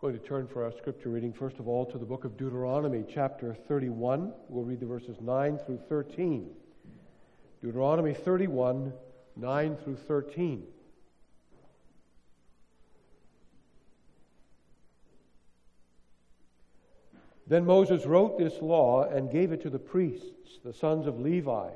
going 0.00 0.16
to 0.16 0.24
turn 0.24 0.46
for 0.46 0.62
our 0.62 0.70
scripture 0.70 1.08
reading, 1.08 1.32
first 1.32 1.58
of 1.58 1.66
all, 1.66 1.84
to 1.84 1.98
the 1.98 2.04
book 2.04 2.24
of 2.24 2.36
Deuteronomy, 2.36 3.04
chapter 3.12 3.52
31. 3.66 4.32
We'll 4.48 4.62
read 4.62 4.78
the 4.78 4.86
verses 4.86 5.16
9 5.20 5.58
through 5.66 5.80
13. 5.88 6.50
Deuteronomy 7.60 8.14
31, 8.14 8.92
9 9.34 9.76
through 9.76 9.96
13. 9.96 10.62
Then 17.48 17.66
Moses 17.66 18.06
wrote 18.06 18.38
this 18.38 18.62
law 18.62 19.02
and 19.02 19.32
gave 19.32 19.50
it 19.50 19.62
to 19.62 19.70
the 19.70 19.80
priests, 19.80 20.60
the 20.64 20.72
sons 20.72 21.08
of 21.08 21.18
Levi, 21.18 21.70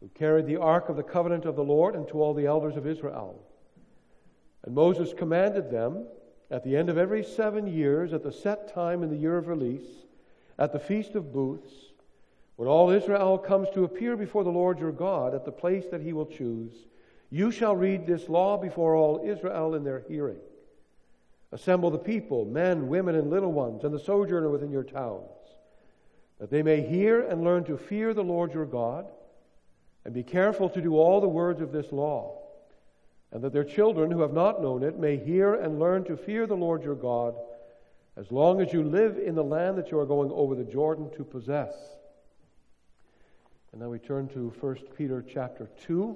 who 0.00 0.08
carried 0.08 0.46
the 0.46 0.60
ark 0.60 0.90
of 0.90 0.96
the 0.96 1.02
covenant 1.02 1.46
of 1.46 1.56
the 1.56 1.64
Lord, 1.64 1.94
and 1.94 2.06
to 2.08 2.20
all 2.20 2.34
the 2.34 2.44
elders 2.44 2.76
of 2.76 2.86
Israel. 2.86 3.42
And 4.64 4.74
Moses 4.74 5.14
commanded 5.16 5.70
them 5.70 6.04
at 6.52 6.62
the 6.62 6.76
end 6.76 6.90
of 6.90 6.98
every 6.98 7.24
seven 7.24 7.66
years, 7.66 8.12
at 8.12 8.22
the 8.22 8.30
set 8.30 8.72
time 8.72 9.02
in 9.02 9.08
the 9.08 9.16
year 9.16 9.38
of 9.38 9.48
release, 9.48 9.88
at 10.58 10.70
the 10.70 10.78
Feast 10.78 11.14
of 11.14 11.32
Booths, 11.32 11.72
when 12.56 12.68
all 12.68 12.90
Israel 12.90 13.38
comes 13.38 13.68
to 13.70 13.84
appear 13.84 14.18
before 14.18 14.44
the 14.44 14.50
Lord 14.50 14.78
your 14.78 14.92
God 14.92 15.34
at 15.34 15.46
the 15.46 15.50
place 15.50 15.86
that 15.90 16.02
he 16.02 16.12
will 16.12 16.26
choose, 16.26 16.74
you 17.30 17.50
shall 17.50 17.74
read 17.74 18.06
this 18.06 18.28
law 18.28 18.58
before 18.58 18.94
all 18.94 19.22
Israel 19.24 19.74
in 19.74 19.82
their 19.82 20.04
hearing. 20.06 20.36
Assemble 21.52 21.90
the 21.90 21.96
people, 21.96 22.44
men, 22.44 22.86
women, 22.86 23.14
and 23.14 23.30
little 23.30 23.52
ones, 23.52 23.82
and 23.82 23.94
the 23.94 23.98
sojourner 23.98 24.50
within 24.50 24.70
your 24.70 24.84
towns, 24.84 25.30
that 26.38 26.50
they 26.50 26.62
may 26.62 26.82
hear 26.82 27.22
and 27.22 27.42
learn 27.42 27.64
to 27.64 27.78
fear 27.78 28.12
the 28.12 28.22
Lord 28.22 28.52
your 28.52 28.66
God, 28.66 29.06
and 30.04 30.12
be 30.12 30.22
careful 30.22 30.68
to 30.68 30.82
do 30.82 30.98
all 30.98 31.22
the 31.22 31.28
words 31.28 31.62
of 31.62 31.72
this 31.72 31.92
law 31.92 32.41
and 33.32 33.42
that 33.42 33.52
their 33.52 33.64
children 33.64 34.10
who 34.10 34.20
have 34.20 34.32
not 34.32 34.62
known 34.62 34.82
it 34.82 34.98
may 34.98 35.16
hear 35.16 35.54
and 35.54 35.80
learn 35.80 36.04
to 36.04 36.16
fear 36.16 36.46
the 36.46 36.54
Lord 36.54 36.82
your 36.82 36.94
God 36.94 37.34
as 38.16 38.30
long 38.30 38.60
as 38.60 38.72
you 38.72 38.82
live 38.82 39.16
in 39.16 39.34
the 39.34 39.42
land 39.42 39.78
that 39.78 39.90
you 39.90 39.98
are 39.98 40.06
going 40.06 40.30
over 40.30 40.54
the 40.54 40.64
Jordan 40.64 41.10
to 41.16 41.24
possess. 41.24 41.74
And 43.72 43.80
now 43.80 43.88
we 43.88 43.98
turn 43.98 44.28
to 44.28 44.52
1 44.60 44.76
Peter 44.98 45.24
chapter 45.26 45.70
2. 45.86 46.14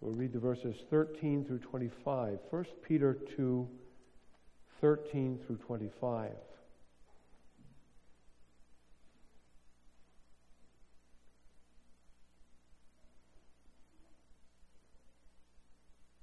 We'll 0.00 0.14
read 0.14 0.32
the 0.32 0.40
verses 0.40 0.74
13 0.90 1.44
through 1.44 1.58
25. 1.58 2.38
1 2.50 2.64
Peter 2.82 3.16
2, 3.36 3.68
13 4.80 5.38
through 5.46 5.56
25. 5.58 6.32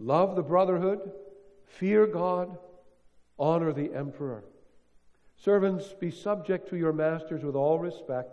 Love 0.00 0.34
the 0.34 0.42
brotherhood, 0.42 1.12
fear 1.66 2.06
God, 2.06 2.56
honor 3.38 3.72
the 3.72 3.94
emperor. 3.94 4.42
Servants, 5.36 5.92
be 6.00 6.10
subject 6.10 6.70
to 6.70 6.76
your 6.76 6.92
masters 6.92 7.44
with 7.44 7.54
all 7.54 7.78
respect, 7.78 8.30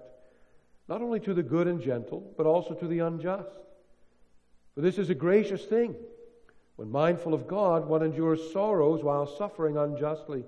not 0.87 1.01
only 1.01 1.19
to 1.19 1.33
the 1.33 1.43
good 1.43 1.67
and 1.67 1.81
gentle, 1.81 2.33
but 2.37 2.45
also 2.45 2.73
to 2.73 2.87
the 2.87 2.99
unjust. 2.99 3.49
For 4.75 4.81
this 4.81 4.97
is 4.97 5.09
a 5.09 5.15
gracious 5.15 5.65
thing. 5.65 5.95
When 6.77 6.89
mindful 6.89 7.33
of 7.33 7.47
God, 7.47 7.85
one 7.87 8.03
endures 8.03 8.53
sorrows 8.53 9.03
while 9.03 9.25
suffering 9.25 9.77
unjustly. 9.77 10.45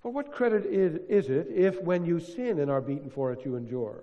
For 0.00 0.10
what 0.10 0.32
credit 0.32 0.66
is 0.66 1.28
it 1.28 1.46
if, 1.54 1.80
when 1.80 2.04
you 2.04 2.18
sin 2.18 2.58
and 2.58 2.70
are 2.70 2.80
beaten 2.80 3.10
for 3.10 3.32
it, 3.32 3.44
you 3.44 3.54
endure? 3.54 4.02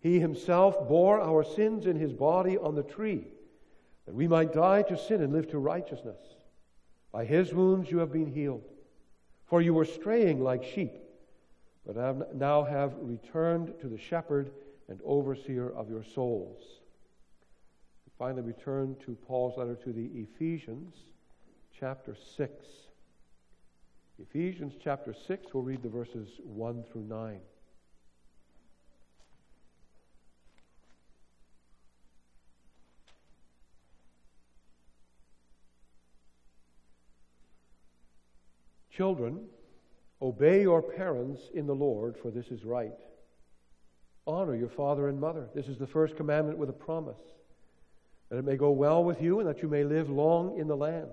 He 0.00 0.18
himself 0.18 0.88
bore 0.88 1.20
our 1.20 1.44
sins 1.44 1.86
in 1.86 1.96
his 1.96 2.12
body 2.12 2.56
on 2.56 2.74
the 2.74 2.82
tree, 2.82 3.26
that 4.06 4.14
we 4.14 4.26
might 4.26 4.52
die 4.52 4.82
to 4.82 4.96
sin 4.96 5.22
and 5.22 5.32
live 5.32 5.48
to 5.50 5.58
righteousness. 5.58 6.18
By 7.12 7.24
his 7.24 7.52
wounds 7.52 7.90
you 7.90 7.98
have 7.98 8.12
been 8.12 8.32
healed. 8.32 8.64
For 9.46 9.60
you 9.60 9.74
were 9.74 9.84
straying 9.84 10.42
like 10.42 10.64
sheep, 10.64 10.92
but 11.84 12.34
now 12.36 12.62
have 12.62 12.94
returned 13.00 13.74
to 13.80 13.88
the 13.88 13.98
shepherd 13.98 14.52
and 14.88 15.00
overseer 15.04 15.70
of 15.70 15.90
your 15.90 16.04
souls. 16.04 16.62
Finally, 18.18 18.42
we 18.42 18.52
turn 18.52 18.96
to 19.04 19.16
Paul's 19.26 19.56
letter 19.56 19.74
to 19.74 19.92
the 19.92 20.10
Ephesians, 20.14 20.94
chapter 21.78 22.14
6. 22.36 22.52
Ephesians 24.18 24.74
chapter 24.78 25.14
6, 25.14 25.54
we'll 25.54 25.62
read 25.62 25.82
the 25.82 25.88
verses 25.88 26.28
1 26.44 26.84
through 26.92 27.04
9. 27.04 27.40
Children, 39.00 39.46
obey 40.20 40.60
your 40.60 40.82
parents 40.82 41.40
in 41.54 41.66
the 41.66 41.74
Lord, 41.74 42.18
for 42.20 42.30
this 42.30 42.48
is 42.48 42.66
right. 42.66 42.92
Honor 44.26 44.54
your 44.54 44.68
father 44.68 45.08
and 45.08 45.18
mother. 45.18 45.48
This 45.54 45.68
is 45.68 45.78
the 45.78 45.86
first 45.86 46.18
commandment 46.18 46.58
with 46.58 46.68
a 46.68 46.74
promise 46.74 47.16
that 48.28 48.36
it 48.36 48.44
may 48.44 48.58
go 48.58 48.72
well 48.72 49.02
with 49.02 49.22
you 49.22 49.40
and 49.40 49.48
that 49.48 49.62
you 49.62 49.68
may 49.68 49.84
live 49.84 50.10
long 50.10 50.58
in 50.58 50.68
the 50.68 50.76
land. 50.76 51.08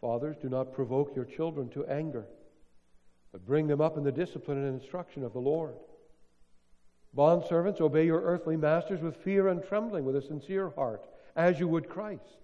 Fathers, 0.00 0.36
do 0.40 0.48
not 0.48 0.72
provoke 0.72 1.14
your 1.14 1.26
children 1.26 1.68
to 1.72 1.84
anger, 1.84 2.24
but 3.30 3.44
bring 3.44 3.66
them 3.66 3.82
up 3.82 3.98
in 3.98 4.02
the 4.02 4.10
discipline 4.10 4.56
and 4.64 4.80
instruction 4.80 5.24
of 5.24 5.34
the 5.34 5.40
Lord. 5.40 5.74
Bondservants, 7.14 7.82
obey 7.82 8.06
your 8.06 8.22
earthly 8.22 8.56
masters 8.56 9.02
with 9.02 9.16
fear 9.16 9.48
and 9.48 9.62
trembling, 9.62 10.06
with 10.06 10.16
a 10.16 10.22
sincere 10.22 10.70
heart, 10.70 11.04
as 11.36 11.60
you 11.60 11.68
would 11.68 11.90
Christ 11.90 12.43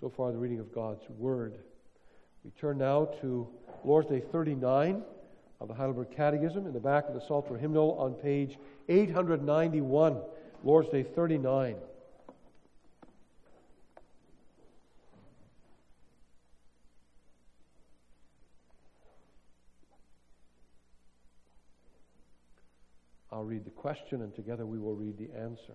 So 0.00 0.08
far, 0.08 0.30
the 0.30 0.38
reading 0.38 0.60
of 0.60 0.72
God's 0.72 1.02
Word. 1.18 1.58
We 2.44 2.52
turn 2.52 2.78
now 2.78 3.06
to 3.20 3.48
Lord's 3.84 4.08
Day 4.08 4.22
39 4.30 5.02
of 5.60 5.66
the 5.66 5.74
Heidelberg 5.74 6.14
Catechism 6.14 6.66
in 6.68 6.72
the 6.72 6.78
back 6.78 7.08
of 7.08 7.14
the 7.14 7.20
Psalter 7.20 7.58
hymnal 7.58 7.96
on 7.98 8.14
page 8.14 8.58
891. 8.88 10.20
Lord's 10.62 10.88
Day 10.90 11.02
39. 11.02 11.74
I'll 23.32 23.44
read 23.44 23.64
the 23.64 23.70
question 23.70 24.22
and 24.22 24.32
together 24.32 24.64
we 24.64 24.78
will 24.78 24.94
read 24.94 25.18
the 25.18 25.36
answer. 25.36 25.74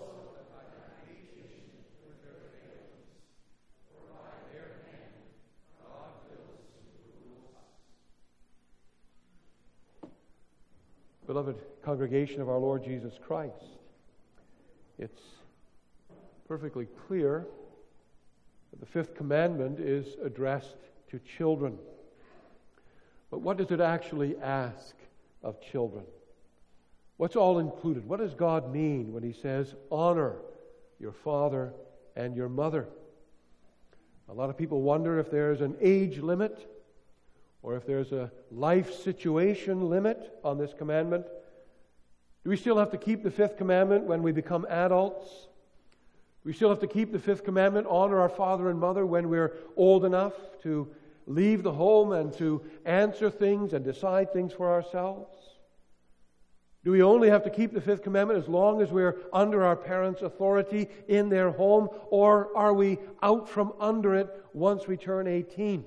Beloved 11.51 11.83
congregation 11.83 12.41
of 12.41 12.47
our 12.47 12.59
Lord 12.59 12.81
Jesus 12.83 13.13
Christ, 13.27 13.65
it's 14.97 15.21
perfectly 16.47 16.87
clear 17.07 17.45
that 18.71 18.79
the 18.79 18.85
fifth 18.85 19.15
commandment 19.15 19.79
is 19.79 20.15
addressed 20.23 20.77
to 21.09 21.19
children. 21.19 21.77
But 23.29 23.41
what 23.41 23.57
does 23.57 23.71
it 23.71 23.81
actually 23.81 24.37
ask 24.37 24.95
of 25.43 25.59
children? 25.61 26.05
What's 27.17 27.35
all 27.35 27.59
included? 27.59 28.07
What 28.07 28.19
does 28.19 28.33
God 28.33 28.71
mean 28.71 29.11
when 29.11 29.23
He 29.23 29.33
says, 29.33 29.75
honor 29.91 30.35
your 30.99 31.11
father 31.11 31.73
and 32.15 32.33
your 32.33 32.47
mother? 32.47 32.87
A 34.29 34.33
lot 34.33 34.49
of 34.49 34.57
people 34.57 34.81
wonder 34.81 35.19
if 35.19 35.29
there's 35.29 35.59
an 35.59 35.75
age 35.81 36.19
limit 36.19 36.65
or 37.61 37.75
if 37.75 37.85
there's 37.85 38.13
a 38.13 38.31
life 38.51 38.93
situation 38.93 39.89
limit 39.89 40.39
on 40.45 40.57
this 40.57 40.73
commandment. 40.77 41.25
Do 42.43 42.49
we 42.49 42.57
still 42.57 42.77
have 42.77 42.91
to 42.91 42.97
keep 42.97 43.23
the 43.23 43.31
fifth 43.31 43.57
commandment 43.57 44.05
when 44.05 44.23
we 44.23 44.31
become 44.31 44.65
adults? 44.69 45.29
Do 46.43 46.49
we 46.49 46.53
still 46.53 46.69
have 46.69 46.79
to 46.79 46.87
keep 46.87 47.11
the 47.11 47.19
fifth 47.19 47.43
commandment, 47.43 47.85
honor 47.87 48.19
our 48.19 48.29
father 48.29 48.69
and 48.69 48.79
mother, 48.79 49.05
when 49.05 49.29
we're 49.29 49.53
old 49.77 50.05
enough 50.05 50.33
to 50.63 50.87
leave 51.27 51.61
the 51.61 51.71
home 51.71 52.13
and 52.13 52.33
to 52.33 52.63
answer 52.83 53.29
things 53.29 53.73
and 53.73 53.85
decide 53.85 54.33
things 54.33 54.53
for 54.53 54.71
ourselves? 54.71 55.37
Do 56.83 56.89
we 56.89 57.03
only 57.03 57.29
have 57.29 57.43
to 57.43 57.51
keep 57.51 57.73
the 57.73 57.81
fifth 57.81 58.01
commandment 58.01 58.39
as 58.39 58.49
long 58.49 58.81
as 58.81 58.89
we're 58.89 59.19
under 59.31 59.63
our 59.63 59.75
parents' 59.75 60.23
authority 60.23 60.89
in 61.07 61.29
their 61.29 61.51
home, 61.51 61.89
or 62.09 62.49
are 62.57 62.73
we 62.73 62.97
out 63.21 63.47
from 63.47 63.73
under 63.79 64.15
it 64.15 64.27
once 64.53 64.87
we 64.87 64.97
turn 64.97 65.27
18? 65.27 65.85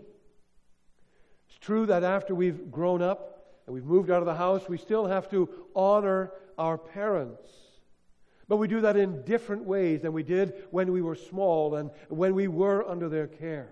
It's 1.48 1.58
true 1.58 1.86
that 1.86 2.04
after 2.04 2.32
we've 2.32 2.70
grown 2.70 3.02
up 3.02 3.33
and 3.66 3.74
we've 3.74 3.84
moved 3.84 4.10
out 4.10 4.20
of 4.20 4.26
the 4.26 4.34
house, 4.34 4.68
we 4.68 4.78
still 4.78 5.06
have 5.06 5.30
to 5.30 5.48
honor 5.74 6.32
our 6.58 6.76
parents. 6.78 7.50
But 8.46 8.56
we 8.56 8.68
do 8.68 8.82
that 8.82 8.96
in 8.96 9.24
different 9.24 9.64
ways 9.64 10.02
than 10.02 10.12
we 10.12 10.22
did 10.22 10.64
when 10.70 10.92
we 10.92 11.00
were 11.00 11.14
small 11.14 11.76
and 11.76 11.90
when 12.08 12.34
we 12.34 12.46
were 12.46 12.86
under 12.88 13.08
their 13.08 13.26
care. 13.26 13.70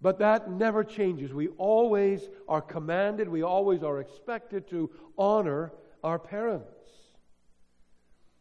But 0.00 0.18
that 0.18 0.50
never 0.50 0.84
changes. 0.84 1.32
We 1.32 1.48
always 1.56 2.28
are 2.48 2.60
commanded, 2.60 3.28
we 3.28 3.42
always 3.42 3.82
are 3.82 4.00
expected 4.00 4.68
to 4.68 4.90
honor 5.18 5.72
our 6.04 6.18
parents. 6.18 6.68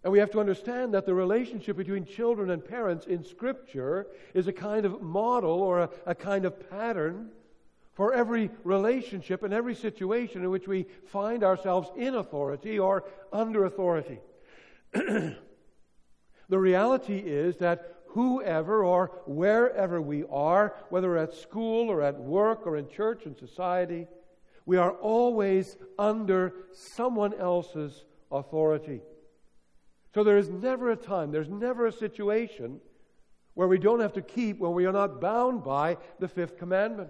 And 0.03 0.11
we 0.11 0.19
have 0.19 0.31
to 0.31 0.39
understand 0.41 0.93
that 0.93 1.05
the 1.05 1.13
relationship 1.13 1.77
between 1.77 2.05
children 2.05 2.49
and 2.49 2.63
parents 2.63 3.05
in 3.05 3.23
Scripture 3.23 4.07
is 4.33 4.47
a 4.47 4.53
kind 4.53 4.85
of 4.85 5.01
model 5.01 5.61
or 5.61 5.79
a, 5.79 5.89
a, 6.05 6.13
kind 6.13 6.43
of 6.43 6.69
pattern 6.69 7.29
for 7.93 8.13
every 8.13 8.49
relationship 8.63 9.43
and 9.43 9.53
every 9.53 9.75
situation 9.75 10.43
in 10.43 10.49
which 10.49 10.67
we 10.67 10.85
find 11.05 11.43
ourselves 11.43 11.89
in 11.95 12.15
authority 12.15 12.79
or 12.79 13.05
under 13.31 13.65
authority. 13.65 14.19
the 14.93 15.35
reality 16.49 17.17
is 17.17 17.57
that 17.57 17.93
whoever 18.07 18.83
or 18.83 19.07
wherever 19.25 20.01
we 20.01 20.23
are, 20.31 20.75
whether 20.89 21.17
at 21.17 21.33
school 21.33 21.89
or 21.89 22.01
at 22.01 22.19
work 22.19 22.65
or 22.65 22.77
in 22.77 22.87
church 22.87 23.25
and 23.25 23.37
society, 23.37 24.07
we 24.65 24.77
are 24.77 24.91
always 24.91 25.77
under 25.99 26.53
someone 26.71 27.33
else's 27.33 28.05
authority. 28.31 29.01
So 30.13 30.23
there 30.23 30.37
is 30.37 30.49
never 30.49 30.91
a 30.91 30.95
time, 30.95 31.31
there's 31.31 31.49
never 31.49 31.87
a 31.87 31.91
situation 31.91 32.79
where 33.55 33.67
we 33.67 33.77
don't 33.77 33.99
have 33.99 34.13
to 34.13 34.21
keep, 34.21 34.57
where 34.57 34.71
we 34.71 34.85
are 34.85 34.91
not 34.91 35.21
bound 35.21 35.63
by 35.63 35.97
the 36.19 36.27
fifth 36.27 36.57
commandment. 36.57 37.09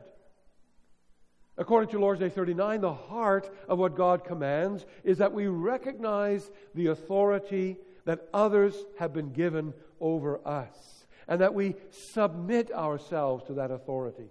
According 1.58 1.90
to 1.92 2.00
Lord's 2.00 2.20
Day 2.20 2.30
39, 2.30 2.82
the 2.82 2.94
heart 2.94 3.50
of 3.68 3.78
what 3.78 3.96
God 3.96 4.24
commands 4.24 4.86
is 5.04 5.20
that 5.20 5.34
we 5.34 5.48
recognize 5.48 6.50
the 6.74 6.88
authority 6.88 7.78
that 8.06 8.28
others 8.34 8.76
have 8.98 9.14
been 9.14 9.32
given 9.32 9.74
over 10.00 10.46
us 10.48 11.06
and 11.28 11.40
that 11.42 11.54
we 11.54 11.76
submit 11.90 12.72
ourselves 12.72 13.46
to 13.46 13.54
that 13.54 13.72
authority. 13.72 14.30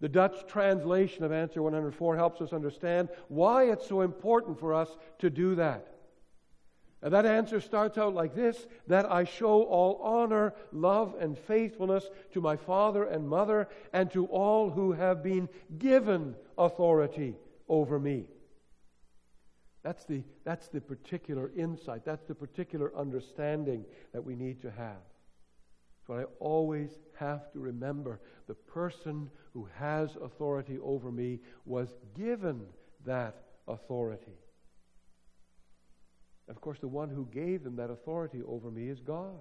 The 0.00 0.08
Dutch 0.08 0.46
translation 0.48 1.22
of 1.22 1.30
answer 1.30 1.62
104 1.62 2.16
helps 2.16 2.40
us 2.40 2.52
understand 2.52 3.08
why 3.28 3.70
it's 3.70 3.86
so 3.86 4.00
important 4.00 4.58
for 4.58 4.74
us 4.74 4.88
to 5.20 5.30
do 5.30 5.54
that. 5.54 5.91
And 7.02 7.12
that 7.12 7.26
answer 7.26 7.60
starts 7.60 7.98
out 7.98 8.14
like 8.14 8.34
this 8.34 8.66
that 8.86 9.10
I 9.10 9.24
show 9.24 9.64
all 9.64 10.00
honor, 10.02 10.54
love, 10.70 11.16
and 11.18 11.36
faithfulness 11.36 12.08
to 12.32 12.40
my 12.40 12.56
father 12.56 13.04
and 13.04 13.28
mother 13.28 13.68
and 13.92 14.10
to 14.12 14.26
all 14.26 14.70
who 14.70 14.92
have 14.92 15.22
been 15.22 15.48
given 15.78 16.36
authority 16.56 17.34
over 17.68 17.98
me. 17.98 18.26
That's 19.82 20.04
the, 20.04 20.22
that's 20.44 20.68
the 20.68 20.80
particular 20.80 21.50
insight, 21.56 22.04
that's 22.04 22.24
the 22.24 22.36
particular 22.36 22.96
understanding 22.96 23.84
that 24.12 24.22
we 24.22 24.36
need 24.36 24.62
to 24.62 24.70
have. 24.70 25.02
So 26.06 26.14
I 26.14 26.24
always 26.38 26.90
have 27.16 27.50
to 27.52 27.58
remember 27.58 28.20
the 28.46 28.54
person 28.54 29.28
who 29.52 29.68
has 29.76 30.16
authority 30.22 30.78
over 30.80 31.10
me 31.10 31.40
was 31.64 31.96
given 32.14 32.62
that 33.04 33.42
authority. 33.66 34.38
Of 36.52 36.60
course, 36.60 36.78
the 36.80 36.88
one 36.88 37.08
who 37.08 37.26
gave 37.32 37.64
them 37.64 37.76
that 37.76 37.90
authority 37.90 38.42
over 38.46 38.70
me 38.70 38.88
is 38.88 39.00
God. 39.00 39.40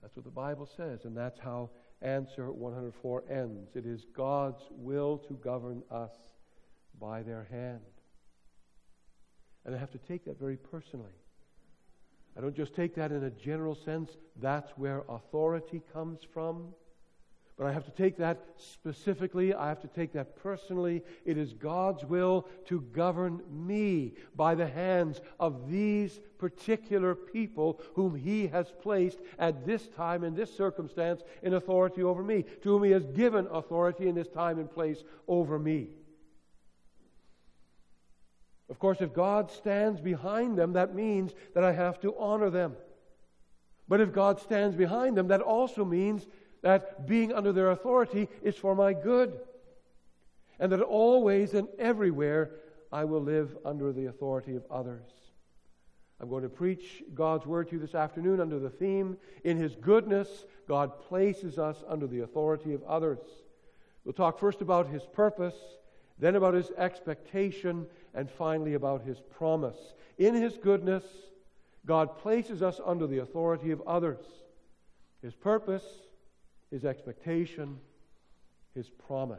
That's 0.00 0.14
what 0.16 0.24
the 0.24 0.30
Bible 0.30 0.68
says, 0.76 1.00
and 1.04 1.16
that's 1.16 1.38
how 1.38 1.70
answer 2.02 2.50
104 2.52 3.24
ends. 3.30 3.74
It 3.74 3.86
is 3.86 4.04
God's 4.16 4.62
will 4.70 5.18
to 5.28 5.34
govern 5.34 5.82
us 5.90 6.12
by 7.00 7.22
their 7.22 7.46
hand. 7.50 7.80
And 9.64 9.74
I 9.74 9.78
have 9.78 9.90
to 9.92 9.98
take 9.98 10.26
that 10.26 10.38
very 10.38 10.56
personally. 10.56 11.12
I 12.36 12.40
don't 12.40 12.54
just 12.54 12.74
take 12.74 12.94
that 12.96 13.12
in 13.12 13.24
a 13.24 13.30
general 13.30 13.76
sense, 13.84 14.10
that's 14.40 14.70
where 14.76 15.04
authority 15.08 15.80
comes 15.92 16.18
from. 16.32 16.74
But 17.56 17.68
I 17.68 17.72
have 17.72 17.84
to 17.84 17.92
take 17.92 18.16
that 18.16 18.40
specifically. 18.56 19.54
I 19.54 19.68
have 19.68 19.80
to 19.82 19.88
take 19.88 20.12
that 20.14 20.34
personally. 20.36 21.02
It 21.24 21.38
is 21.38 21.52
God's 21.52 22.04
will 22.04 22.48
to 22.66 22.80
govern 22.80 23.42
me 23.48 24.14
by 24.34 24.56
the 24.56 24.66
hands 24.66 25.20
of 25.38 25.70
these 25.70 26.18
particular 26.38 27.14
people 27.14 27.80
whom 27.94 28.16
He 28.16 28.48
has 28.48 28.72
placed 28.82 29.20
at 29.38 29.64
this 29.64 29.86
time, 29.86 30.24
in 30.24 30.34
this 30.34 30.54
circumstance, 30.56 31.22
in 31.42 31.54
authority 31.54 32.02
over 32.02 32.24
me, 32.24 32.44
to 32.62 32.70
whom 32.70 32.82
He 32.82 32.90
has 32.90 33.06
given 33.06 33.46
authority 33.46 34.08
in 34.08 34.16
this 34.16 34.28
time 34.28 34.58
and 34.58 34.68
place 34.68 35.04
over 35.28 35.56
me. 35.56 35.90
Of 38.68 38.80
course, 38.80 39.00
if 39.00 39.14
God 39.14 39.52
stands 39.52 40.00
behind 40.00 40.58
them, 40.58 40.72
that 40.72 40.94
means 40.94 41.32
that 41.54 41.62
I 41.62 41.72
have 41.72 42.00
to 42.00 42.16
honor 42.18 42.50
them. 42.50 42.74
But 43.86 44.00
if 44.00 44.12
God 44.12 44.40
stands 44.40 44.74
behind 44.74 45.16
them, 45.16 45.28
that 45.28 45.42
also 45.42 45.84
means 45.84 46.26
that 46.64 47.06
being 47.06 47.32
under 47.32 47.52
their 47.52 47.70
authority 47.70 48.28
is 48.42 48.56
for 48.56 48.74
my 48.74 48.92
good. 48.92 49.38
And 50.58 50.72
that 50.72 50.80
always 50.80 51.54
and 51.54 51.68
everywhere 51.78 52.50
I 52.90 53.04
will 53.04 53.22
live 53.22 53.56
under 53.64 53.92
the 53.92 54.06
authority 54.06 54.56
of 54.56 54.64
others. 54.70 55.06
I'm 56.20 56.28
going 56.28 56.42
to 56.42 56.48
preach 56.48 57.02
God's 57.14 57.46
word 57.46 57.68
to 57.68 57.76
you 57.76 57.80
this 57.80 57.94
afternoon 57.94 58.40
under 58.40 58.58
the 58.58 58.70
theme 58.70 59.16
In 59.44 59.56
His 59.56 59.76
goodness, 59.76 60.28
God 60.66 60.98
places 61.00 61.58
us 61.58 61.84
under 61.88 62.06
the 62.06 62.20
authority 62.20 62.72
of 62.72 62.82
others. 62.84 63.18
We'll 64.04 64.12
talk 64.12 64.38
first 64.40 64.60
about 64.60 64.88
His 64.88 65.02
purpose, 65.12 65.56
then 66.18 66.36
about 66.36 66.54
His 66.54 66.70
expectation, 66.78 67.86
and 68.14 68.30
finally 68.30 68.74
about 68.74 69.02
his 69.02 69.20
promise. 69.20 69.76
In 70.18 70.34
his 70.34 70.56
goodness, 70.56 71.04
God 71.84 72.16
places 72.18 72.62
us 72.62 72.80
under 72.84 73.06
the 73.06 73.18
authority 73.18 73.72
of 73.72 73.82
others. 73.86 74.24
His 75.20 75.34
purpose, 75.34 75.84
his 76.74 76.84
expectation, 76.84 77.78
his 78.74 78.90
promise. 79.06 79.38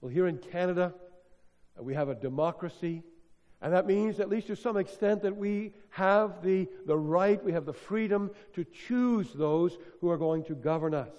Well, 0.00 0.10
here 0.10 0.26
in 0.26 0.38
Canada, 0.38 0.92
uh, 1.78 1.84
we 1.84 1.94
have 1.94 2.08
a 2.08 2.14
democracy, 2.16 3.04
and 3.62 3.72
that 3.72 3.86
means, 3.86 4.18
at 4.18 4.28
least 4.28 4.48
to 4.48 4.56
some 4.56 4.76
extent, 4.76 5.22
that 5.22 5.36
we 5.36 5.72
have 5.90 6.42
the, 6.42 6.66
the 6.86 6.98
right, 6.98 7.40
we 7.44 7.52
have 7.52 7.66
the 7.66 7.72
freedom 7.72 8.32
to 8.54 8.64
choose 8.64 9.32
those 9.32 9.78
who 10.00 10.10
are 10.10 10.16
going 10.18 10.42
to 10.46 10.56
govern 10.56 10.92
us. 10.92 11.14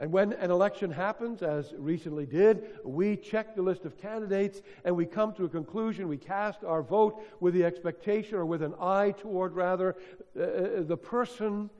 And 0.00 0.10
when 0.10 0.32
an 0.32 0.50
election 0.50 0.90
happens, 0.90 1.40
as 1.40 1.72
recently 1.78 2.26
did, 2.26 2.70
we 2.84 3.16
check 3.16 3.54
the 3.54 3.62
list 3.62 3.84
of 3.84 3.96
candidates 3.98 4.62
and 4.84 4.96
we 4.96 5.06
come 5.06 5.32
to 5.34 5.44
a 5.44 5.48
conclusion. 5.48 6.08
We 6.08 6.16
cast 6.16 6.64
our 6.64 6.82
vote 6.82 7.22
with 7.38 7.54
the 7.54 7.62
expectation, 7.62 8.34
or 8.34 8.46
with 8.46 8.62
an 8.62 8.74
eye 8.80 9.14
toward 9.16 9.54
rather, 9.54 9.94
uh, 10.36 10.42
uh, 10.42 10.82
the 10.82 10.96
person 10.96 11.70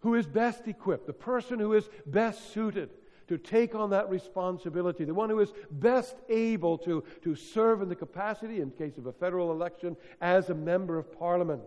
who 0.00 0.14
is 0.14 0.26
best 0.26 0.66
equipped, 0.66 1.06
the 1.06 1.12
person 1.12 1.58
who 1.58 1.74
is 1.74 1.88
best 2.06 2.52
suited 2.52 2.90
to 3.28 3.38
take 3.38 3.76
on 3.76 3.90
that 3.90 4.10
responsibility, 4.10 5.04
the 5.04 5.14
one 5.14 5.30
who 5.30 5.38
is 5.38 5.52
best 5.70 6.16
able 6.28 6.76
to, 6.78 7.04
to 7.22 7.36
serve 7.36 7.80
in 7.80 7.88
the 7.88 7.94
capacity, 7.94 8.60
in 8.60 8.70
case 8.72 8.98
of 8.98 9.06
a 9.06 9.12
federal 9.12 9.52
election, 9.52 9.96
as 10.20 10.50
a 10.50 10.54
member 10.54 10.98
of 10.98 11.16
parliament. 11.16 11.62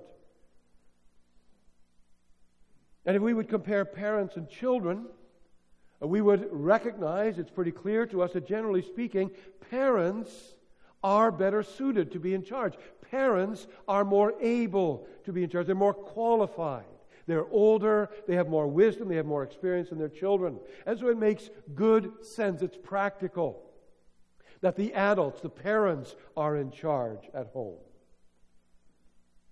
And 3.05 3.15
if 3.15 3.21
we 3.21 3.33
would 3.33 3.47
compare 3.47 3.85
parents 3.85 4.35
and 4.35 4.49
children, 4.49 5.05
uh, 6.01 6.07
we 6.07 6.21
would 6.21 6.47
recognize, 6.51 7.37
it's 7.39 7.51
pretty 7.51 7.71
clear 7.71 8.05
to 8.07 8.21
us 8.21 8.33
that 8.33 8.47
generally 8.47 8.81
speaking, 8.81 9.31
parents 9.69 10.31
are 11.03 11.31
better 11.31 11.63
suited 11.63 12.11
to 12.11 12.19
be 12.19 12.33
in 12.33 12.43
charge. 12.43 12.73
Parents 13.09 13.67
are 13.87 14.03
more 14.03 14.33
able 14.41 15.07
to 15.25 15.31
be 15.31 15.43
in 15.43 15.49
charge, 15.49 15.67
they're 15.67 15.75
more 15.75 15.93
qualified. 15.93 16.85
They're 17.25 17.47
older, 17.49 18.09
they 18.27 18.35
have 18.35 18.49
more 18.49 18.67
wisdom, 18.67 19.07
they 19.07 19.15
have 19.15 19.25
more 19.25 19.43
experience 19.43 19.89
than 19.89 19.99
their 19.99 20.09
children. 20.09 20.59
And 20.85 20.99
so 20.99 21.07
it 21.07 21.17
makes 21.17 21.49
good 21.73 22.25
sense, 22.25 22.61
it's 22.61 22.77
practical 22.77 23.63
that 24.61 24.75
the 24.75 24.93
adults, 24.93 25.41
the 25.41 25.49
parents, 25.49 26.15
are 26.37 26.55
in 26.55 26.71
charge 26.71 27.29
at 27.33 27.47
home. 27.47 27.77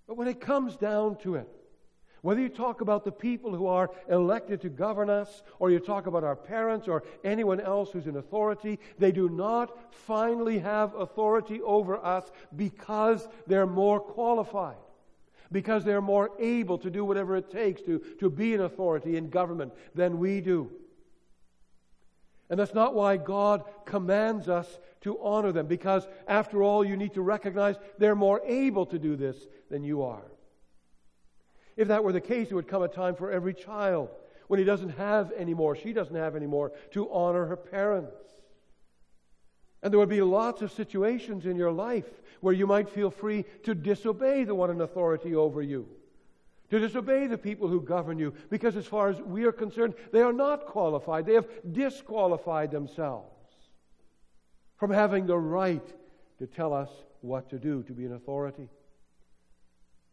But 0.06 0.16
when 0.16 0.28
it 0.28 0.40
comes 0.40 0.76
down 0.76 1.16
to 1.18 1.36
it, 1.36 1.48
whether 2.22 2.40
you 2.40 2.48
talk 2.48 2.80
about 2.80 3.04
the 3.04 3.12
people 3.12 3.54
who 3.54 3.66
are 3.66 3.90
elected 4.08 4.60
to 4.60 4.68
govern 4.68 5.10
us, 5.10 5.42
or 5.58 5.70
you 5.70 5.80
talk 5.80 6.06
about 6.06 6.22
our 6.22 6.36
parents 6.36 6.86
or 6.86 7.02
anyone 7.24 7.60
else 7.60 7.90
who's 7.90 8.06
in 8.06 8.16
authority, 8.16 8.78
they 8.98 9.10
do 9.10 9.28
not 9.28 9.92
finally 9.92 10.60
have 10.60 10.94
authority 10.94 11.60
over 11.62 12.02
us 12.04 12.30
because 12.54 13.26
they're 13.48 13.66
more 13.66 13.98
qualified, 13.98 14.76
because 15.52 15.84
they're 15.84 16.00
more 16.00 16.30
able 16.38 16.78
to 16.78 16.90
do 16.90 17.04
whatever 17.04 17.36
it 17.36 17.50
takes 17.50 17.82
to, 17.82 17.98
to 18.18 18.30
be 18.30 18.54
an 18.54 18.62
authority 18.62 19.16
in 19.16 19.30
government 19.30 19.72
than 19.94 20.18
we 20.18 20.40
do. 20.40 20.70
And 22.50 22.58
that's 22.58 22.74
not 22.74 22.94
why 22.94 23.16
God 23.16 23.64
commands 23.84 24.48
us 24.48 24.78
to 25.02 25.18
honor 25.22 25.52
them, 25.52 25.66
because 25.66 26.06
after 26.28 26.62
all, 26.62 26.84
you 26.84 26.96
need 26.96 27.14
to 27.14 27.22
recognize 27.22 27.76
they're 27.98 28.14
more 28.14 28.40
able 28.44 28.86
to 28.86 28.98
do 28.98 29.16
this 29.16 29.36
than 29.70 29.84
you 29.84 30.02
are. 30.02 30.24
If 31.76 31.88
that 31.88 32.04
were 32.04 32.12
the 32.12 32.20
case, 32.20 32.50
it 32.50 32.54
would 32.54 32.68
come 32.68 32.82
a 32.82 32.88
time 32.88 33.14
for 33.14 33.30
every 33.30 33.54
child 33.54 34.10
when 34.48 34.58
he 34.58 34.66
doesn't 34.66 34.90
have 34.90 35.32
any 35.36 35.54
more, 35.54 35.74
she 35.74 35.94
doesn't 35.94 36.14
have 36.14 36.36
any 36.36 36.46
more, 36.46 36.72
to 36.90 37.10
honor 37.10 37.46
her 37.46 37.56
parents. 37.56 38.14
And 39.82 39.92
there 39.92 39.98
would 39.98 40.08
be 40.08 40.22
lots 40.22 40.62
of 40.62 40.72
situations 40.72 41.44
in 41.46 41.56
your 41.56 41.72
life 41.72 42.08
where 42.40 42.54
you 42.54 42.66
might 42.66 42.88
feel 42.88 43.10
free 43.10 43.44
to 43.64 43.74
disobey 43.74 44.44
the 44.44 44.54
one 44.54 44.70
in 44.70 44.80
authority 44.80 45.34
over 45.34 45.62
you, 45.62 45.88
to 46.70 46.78
disobey 46.78 47.26
the 47.26 47.38
people 47.38 47.68
who 47.68 47.80
govern 47.80 48.18
you, 48.18 48.32
because 48.50 48.76
as 48.76 48.86
far 48.86 49.08
as 49.08 49.20
we 49.20 49.44
are 49.44 49.52
concerned, 49.52 49.94
they 50.12 50.20
are 50.20 50.32
not 50.32 50.66
qualified. 50.66 51.26
They 51.26 51.34
have 51.34 51.48
disqualified 51.72 52.70
themselves 52.70 53.28
from 54.76 54.90
having 54.90 55.26
the 55.26 55.38
right 55.38 55.86
to 56.38 56.46
tell 56.46 56.72
us 56.72 56.90
what 57.20 57.50
to 57.50 57.58
do, 57.58 57.82
to 57.84 57.92
be 57.92 58.04
an 58.04 58.14
authority. 58.14 58.68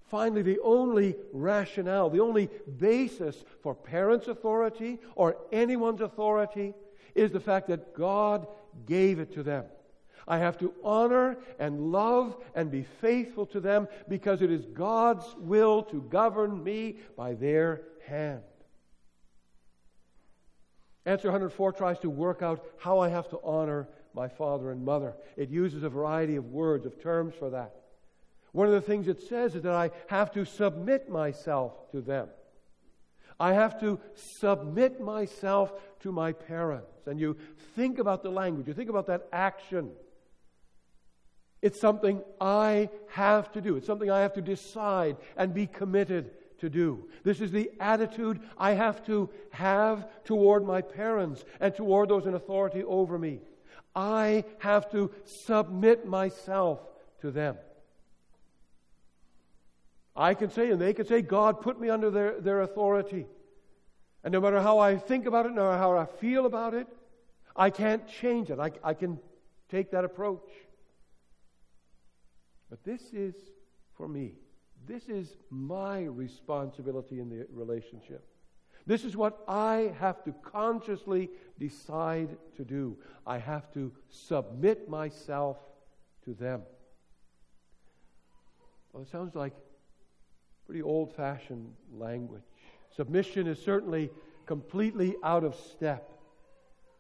Finally, 0.10 0.42
the 0.42 0.60
only 0.64 1.16
rationale, 1.32 2.10
the 2.10 2.20
only 2.20 2.50
basis 2.80 3.44
for 3.62 3.76
parents' 3.76 4.28
authority 4.28 5.00
or 5.16 5.38
anyone's 5.52 6.02
authority 6.02 6.74
is 7.16 7.32
the 7.32 7.40
fact 7.40 7.68
that 7.68 7.94
God 7.94 8.48
gave 8.86 9.20
it 9.20 9.34
to 9.34 9.44
them. 9.44 9.66
I 10.28 10.38
have 10.38 10.60
to 10.60 10.74
honor 10.84 11.38
and 11.58 11.92
love 11.92 12.38
and 12.54 12.70
be 12.70 12.84
faithful 13.02 13.48
to 13.48 13.60
them 13.60 13.88
because 14.08 14.42
it 14.42 14.52
is 14.52 14.66
God's 14.66 15.26
will 15.40 15.82
to 15.84 16.02
govern 16.04 16.64
me 16.64 16.98
by 17.18 17.34
their 17.34 17.82
hand. 18.06 18.44
Answer 21.06 21.30
104 21.30 21.74
tries 21.74 21.98
to 22.00 22.10
work 22.10 22.44
out 22.44 22.64
how 22.78 23.00
I 23.00 23.10
have 23.10 23.28
to 23.30 23.40
honor 23.44 23.88
my 24.14 24.28
father 24.28 24.70
and 24.72 24.86
mother. 24.86 25.16
It 25.36 25.50
uses 25.50 25.82
a 25.82 25.90
variety 25.90 26.36
of 26.36 26.46
words, 26.46 26.86
of 26.86 27.02
terms 27.02 27.34
for 27.40 27.50
that. 27.50 27.74
One 28.52 28.68
of 28.68 28.74
the 28.74 28.82
things 28.82 29.08
it 29.08 29.22
says 29.24 29.56
is 29.56 29.64
that 29.64 29.74
I 29.74 29.92
have 30.08 30.32
to 30.34 30.46
submit 30.46 31.10
myself 31.10 31.92
to 31.92 32.02
them. 32.02 32.28
I 33.40 33.54
have 33.54 33.80
to 33.80 34.00
submit 34.16 35.00
myself 35.00 35.74
to 36.02 36.12
my 36.12 36.34
parents. 36.34 37.08
And 37.08 37.20
you 37.20 37.38
think 37.76 38.00
about 38.00 38.24
the 38.24 38.30
language, 38.30 38.68
you 38.68 38.74
think 38.74 38.90
about 38.90 39.08
that 39.08 39.28
action. 39.32 39.92
It's 41.62 41.80
something 41.80 42.22
I 42.40 42.90
have 43.10 43.52
to 43.54 43.62
do. 43.62 43.76
It's 43.76 43.88
something 43.88 44.10
I 44.10 44.22
have 44.22 44.34
to 44.34 44.42
decide 44.42 45.18
and 45.36 45.54
be 45.54 45.68
committed 45.68 46.32
to 46.60 46.70
do. 46.70 47.08
This 47.24 47.42
is 47.42 47.52
the 47.52 47.72
attitude 47.80 48.40
I 48.58 48.72
have 48.72 49.06
to 49.06 49.30
have 49.52 50.08
toward 50.24 50.66
my 50.66 50.82
parents 50.82 51.44
and 51.60 51.76
toward 51.76 52.10
those 52.10 52.26
in 52.26 52.34
authority 52.34 52.84
over 52.84 53.18
me. 53.18 53.40
I 53.96 54.46
have 54.60 54.90
to 54.92 55.12
submit 55.26 56.06
myself 56.06 56.80
to 57.22 57.32
them. 57.32 57.58
I 60.20 60.34
can 60.34 60.50
say, 60.50 60.70
and 60.70 60.82
they 60.82 60.94
can 60.94 61.06
say, 61.06 61.22
God 61.22 61.62
put 61.62 61.80
me 61.80 61.90
under 61.90 62.12
their, 62.12 62.42
their 62.42 62.62
authority. 62.62 63.26
And 64.22 64.34
no 64.34 64.42
matter 64.42 64.62
how 64.62 64.78
I 64.78 64.98
think 64.98 65.26
about 65.26 65.46
it, 65.46 65.54
no 65.54 65.64
matter 65.64 65.78
how 65.78 65.98
I 65.98 66.06
feel 66.06 66.46
about 66.46 66.74
it, 66.74 66.88
I 67.56 67.70
can't 67.70 68.06
change 68.06 68.52
it. 68.52 68.60
I, 68.60 68.72
I 68.84 68.94
can 68.94 69.18
take 69.70 69.92
that 69.92 70.04
approach. 70.04 70.50
But 72.70 72.84
this 72.84 73.02
is 73.14 73.34
for 73.96 74.10
me. 74.10 74.34
This 74.86 75.08
is 75.08 75.38
my 75.50 76.02
responsibility 76.02 77.22
in 77.22 77.30
the 77.30 77.48
relationship. 77.54 78.26
This 78.86 79.06
is 79.06 79.16
what 79.16 79.42
I 79.48 79.94
have 80.00 80.22
to 80.26 80.34
consciously 80.44 81.30
decide 81.58 82.36
to 82.58 82.66
do. 82.66 82.98
I 83.26 83.38
have 83.38 83.74
to 83.74 83.94
submit 84.10 84.90
myself 84.90 85.58
to 86.26 86.34
them. 86.34 86.64
Well, 88.92 89.04
it 89.04 89.10
sounds 89.10 89.34
like 89.34 89.54
pretty 90.70 90.84
old 90.84 91.12
fashioned 91.16 91.74
language. 91.92 92.44
Submission 92.96 93.48
is 93.48 93.60
certainly 93.60 94.12
completely 94.46 95.16
out 95.24 95.44
of 95.44 95.56
step 95.56 96.12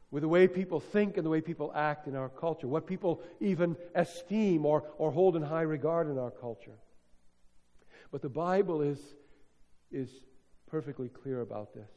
with 0.09 0.23
the 0.23 0.27
way 0.27 0.47
people 0.47 0.79
think 0.79 1.17
and 1.17 1.23
the 1.23 1.29
way 1.29 1.39
people 1.39 1.71
act 1.75 2.07
in 2.07 2.15
our 2.15 2.29
culture, 2.29 2.67
what 2.67 2.87
people 2.87 3.21
even 3.39 3.77
esteem 3.93 4.65
or, 4.65 4.85
or 4.97 5.11
hold 5.11 5.35
in 5.35 5.43
high 5.43 5.61
regard 5.61 6.09
in 6.09 6.17
our 6.17 6.31
culture. 6.31 6.79
But 8.11 8.23
the 8.23 8.29
Bible 8.29 8.81
is, 8.81 8.97
is 9.91 10.09
perfectly 10.65 11.07
clear 11.07 11.41
about 11.41 11.75
this. 11.75 11.91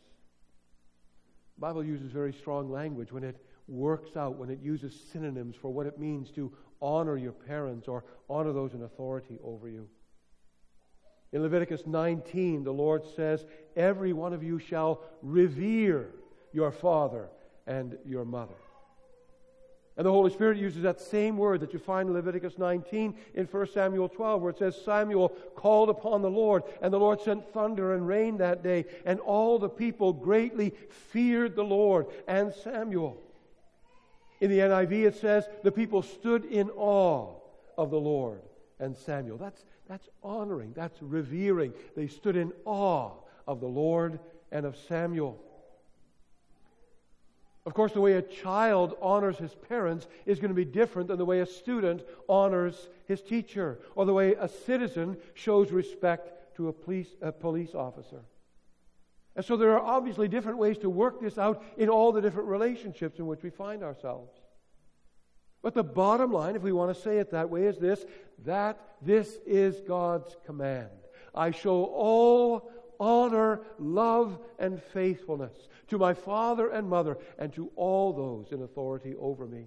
The 1.56 1.60
Bible 1.62 1.82
uses 1.82 2.12
very 2.12 2.34
strong 2.34 2.70
language 2.70 3.12
when 3.12 3.24
it 3.24 3.42
works 3.66 4.14
out, 4.14 4.36
when 4.36 4.50
it 4.50 4.60
uses 4.60 4.94
synonyms 5.10 5.56
for 5.56 5.70
what 5.70 5.86
it 5.86 5.98
means 5.98 6.30
to 6.32 6.52
honor 6.82 7.16
your 7.16 7.32
parents 7.32 7.88
or 7.88 8.04
honor 8.28 8.52
those 8.52 8.74
in 8.74 8.82
authority 8.82 9.38
over 9.42 9.70
you. 9.70 9.88
In 11.32 11.42
Leviticus 11.42 11.86
19, 11.86 12.64
the 12.64 12.72
Lord 12.72 13.04
says, 13.16 13.46
Every 13.74 14.12
one 14.12 14.32
of 14.32 14.42
you 14.42 14.58
shall 14.58 15.00
revere 15.22 16.10
your 16.52 16.70
father 16.70 17.28
and 17.66 17.96
your 18.04 18.24
mother. 18.24 18.54
And 19.96 20.06
the 20.06 20.10
Holy 20.10 20.32
Spirit 20.32 20.56
uses 20.56 20.82
that 20.82 21.00
same 21.00 21.36
word 21.36 21.60
that 21.60 21.74
you 21.74 21.78
find 21.78 22.08
in 22.08 22.14
Leviticus 22.14 22.56
19 22.56 23.14
in 23.34 23.44
1 23.44 23.66
Samuel 23.68 24.08
12, 24.08 24.40
where 24.40 24.50
it 24.50 24.58
says, 24.58 24.80
Samuel 24.84 25.28
called 25.54 25.90
upon 25.90 26.22
the 26.22 26.30
Lord, 26.30 26.62
and 26.80 26.92
the 26.92 26.98
Lord 26.98 27.20
sent 27.20 27.52
thunder 27.52 27.94
and 27.94 28.06
rain 28.06 28.38
that 28.38 28.62
day, 28.62 28.86
and 29.04 29.20
all 29.20 29.58
the 29.58 29.68
people 29.68 30.14
greatly 30.14 30.70
feared 31.10 31.54
the 31.54 31.64
Lord 31.64 32.06
and 32.26 32.54
Samuel. 32.54 33.20
In 34.40 34.50
the 34.50 34.58
NIV, 34.60 34.92
it 35.06 35.16
says, 35.16 35.46
the 35.62 35.70
people 35.70 36.02
stood 36.02 36.46
in 36.46 36.70
awe 36.70 37.34
of 37.76 37.90
the 37.90 38.00
Lord 38.00 38.40
and 38.80 38.96
Samuel. 38.96 39.36
That's, 39.36 39.62
that's 39.88 40.08
honoring, 40.22 40.72
that's 40.74 41.00
revering. 41.02 41.72
They 41.96 42.06
stood 42.06 42.36
in 42.36 42.52
awe 42.64 43.12
of 43.46 43.60
the 43.60 43.66
Lord 43.66 44.20
and 44.50 44.64
of 44.64 44.76
Samuel. 44.88 45.38
Of 47.64 47.74
course, 47.74 47.92
the 47.92 48.00
way 48.00 48.14
a 48.14 48.22
child 48.22 48.96
honors 49.00 49.38
his 49.38 49.54
parents 49.54 50.08
is 50.26 50.40
going 50.40 50.50
to 50.50 50.54
be 50.54 50.64
different 50.64 51.08
than 51.08 51.18
the 51.18 51.24
way 51.24 51.40
a 51.40 51.46
student 51.46 52.02
honors 52.28 52.88
his 53.06 53.22
teacher, 53.22 53.78
or 53.94 54.04
the 54.04 54.12
way 54.12 54.34
a 54.34 54.48
citizen 54.48 55.16
shows 55.34 55.70
respect 55.70 56.56
to 56.56 56.68
a 56.68 56.72
police, 56.72 57.08
a 57.20 57.30
police 57.30 57.74
officer. 57.74 58.22
And 59.36 59.44
so 59.44 59.56
there 59.56 59.72
are 59.72 59.80
obviously 59.80 60.28
different 60.28 60.58
ways 60.58 60.78
to 60.78 60.90
work 60.90 61.20
this 61.20 61.38
out 61.38 61.62
in 61.76 61.88
all 61.88 62.12
the 62.12 62.20
different 62.20 62.48
relationships 62.48 63.18
in 63.18 63.26
which 63.26 63.42
we 63.42 63.50
find 63.50 63.82
ourselves. 63.82 64.32
But 65.62 65.74
the 65.74 65.84
bottom 65.84 66.32
line, 66.32 66.56
if 66.56 66.62
we 66.62 66.72
want 66.72 66.94
to 66.94 67.00
say 67.00 67.18
it 67.18 67.30
that 67.30 67.48
way, 67.48 67.64
is 67.64 67.78
this 67.78 68.04
that 68.44 68.80
this 69.00 69.38
is 69.46 69.80
God's 69.80 70.36
command. 70.44 70.90
I 71.34 71.52
show 71.52 71.84
all 71.84 72.70
honor, 72.98 73.60
love, 73.78 74.38
and 74.58 74.82
faithfulness 74.82 75.56
to 75.88 75.98
my 75.98 76.14
father 76.14 76.68
and 76.68 76.88
mother 76.88 77.18
and 77.38 77.52
to 77.54 77.70
all 77.76 78.12
those 78.12 78.52
in 78.52 78.62
authority 78.62 79.14
over 79.18 79.46
me. 79.46 79.66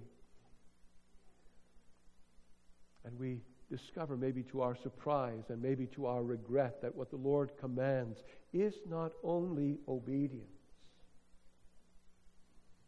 And 3.04 3.18
we 3.18 3.40
discover, 3.70 4.16
maybe 4.16 4.42
to 4.44 4.62
our 4.62 4.76
surprise 4.76 5.44
and 5.48 5.62
maybe 5.62 5.86
to 5.88 6.06
our 6.06 6.22
regret, 6.22 6.82
that 6.82 6.94
what 6.94 7.10
the 7.10 7.16
Lord 7.16 7.52
commands 7.58 8.22
is 8.52 8.74
not 8.88 9.12
only 9.22 9.78
obedience, 9.88 10.55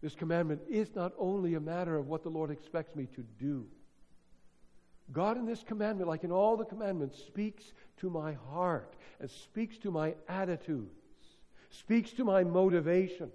This 0.01 0.15
commandment 0.15 0.63
is 0.69 0.95
not 0.95 1.13
only 1.19 1.55
a 1.55 1.61
matter 1.61 1.97
of 1.97 2.07
what 2.07 2.23
the 2.23 2.29
Lord 2.29 2.51
expects 2.51 2.95
me 2.95 3.07
to 3.17 3.25
do. 3.39 3.67
God 5.13 5.39
in 5.39 5.47
this 5.47 5.63
commandment, 5.63 6.09
like 6.09 6.25
in 6.25 6.31
all 6.31 6.57
the 6.57 6.65
commandments, 6.65 7.19
speaks 7.19 7.73
to 7.99 8.11
my 8.11 8.35
heart 8.51 8.95
and 9.21 9.31
speaks 9.31 9.79
to 9.79 9.91
my 9.91 10.15
attitudes, 10.29 10.91
speaks 11.71 12.13
to 12.13 12.25
my 12.25 12.45
motivation. 12.45 13.31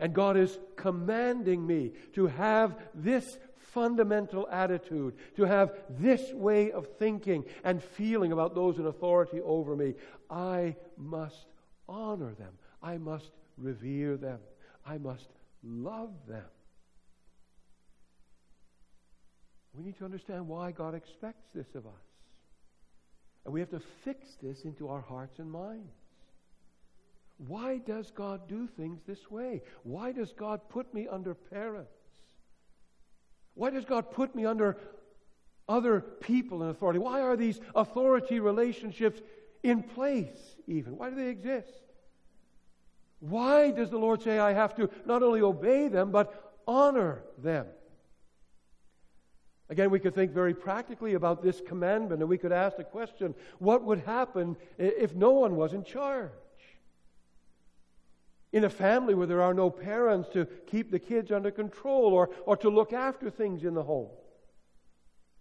And 0.00 0.12
God 0.14 0.36
is 0.36 0.58
commanding 0.74 1.64
me 1.64 1.92
to 2.14 2.26
have 2.26 2.76
this 2.94 3.38
fundamental 3.56 4.48
attitude, 4.50 5.14
to 5.36 5.44
have 5.44 5.74
this 5.90 6.32
way 6.32 6.72
of 6.72 6.88
thinking 6.98 7.44
and 7.62 7.82
feeling 7.82 8.32
about 8.32 8.54
those 8.54 8.78
in 8.78 8.86
authority 8.86 9.40
over 9.42 9.76
me. 9.76 9.94
I 10.30 10.76
must 10.96 11.46
honor 11.88 12.34
them. 12.34 12.52
I 12.82 12.96
must 12.98 13.30
revere 13.58 14.16
them. 14.16 14.38
I 14.86 14.98
must 14.98 15.28
love 15.62 16.10
them. 16.28 16.44
We 19.74 19.84
need 19.84 19.98
to 19.98 20.04
understand 20.04 20.48
why 20.48 20.70
God 20.70 20.94
expects 20.94 21.44
this 21.54 21.74
of 21.74 21.86
us. 21.86 21.92
And 23.44 23.52
we 23.52 23.60
have 23.60 23.70
to 23.70 23.80
fix 24.04 24.36
this 24.42 24.64
into 24.64 24.88
our 24.88 25.02
hearts 25.02 25.38
and 25.38 25.50
minds. 25.50 25.92
Why 27.38 27.78
does 27.78 28.10
God 28.10 28.48
do 28.48 28.66
things 28.66 29.00
this 29.06 29.30
way? 29.30 29.62
Why 29.82 30.12
does 30.12 30.32
God 30.32 30.68
put 30.70 30.92
me 30.94 31.06
under 31.06 31.34
parents? 31.34 31.90
Why 33.54 33.70
does 33.70 33.84
God 33.84 34.10
put 34.10 34.34
me 34.34 34.46
under 34.46 34.78
other 35.68 36.00
people 36.00 36.62
in 36.62 36.70
authority? 36.70 36.98
Why 36.98 37.20
are 37.20 37.36
these 37.36 37.60
authority 37.74 38.40
relationships 38.40 39.20
in 39.62 39.82
place, 39.82 40.56
even? 40.66 40.96
Why 40.96 41.10
do 41.10 41.16
they 41.16 41.28
exist? 41.28 41.72
Why 43.20 43.70
does 43.70 43.90
the 43.90 43.98
Lord 43.98 44.22
say 44.22 44.38
I 44.38 44.52
have 44.52 44.74
to 44.76 44.90
not 45.04 45.22
only 45.22 45.40
obey 45.40 45.88
them, 45.88 46.10
but 46.10 46.54
honor 46.66 47.22
them? 47.38 47.66
Again, 49.68 49.90
we 49.90 49.98
could 49.98 50.14
think 50.14 50.30
very 50.30 50.54
practically 50.54 51.14
about 51.14 51.42
this 51.42 51.60
commandment, 51.60 52.20
and 52.20 52.28
we 52.28 52.38
could 52.38 52.52
ask 52.52 52.76
the 52.76 52.84
question 52.84 53.34
what 53.58 53.82
would 53.82 54.00
happen 54.00 54.56
if 54.78 55.14
no 55.14 55.32
one 55.32 55.56
was 55.56 55.72
in 55.72 55.82
charge? 55.82 56.30
In 58.52 58.64
a 58.64 58.70
family 58.70 59.14
where 59.14 59.26
there 59.26 59.42
are 59.42 59.54
no 59.54 59.70
parents 59.70 60.28
to 60.34 60.46
keep 60.66 60.90
the 60.90 60.98
kids 60.98 61.32
under 61.32 61.50
control 61.50 62.12
or, 62.12 62.30
or 62.44 62.56
to 62.58 62.70
look 62.70 62.92
after 62.92 63.28
things 63.28 63.64
in 63.64 63.74
the 63.74 63.82
home. 63.82 64.10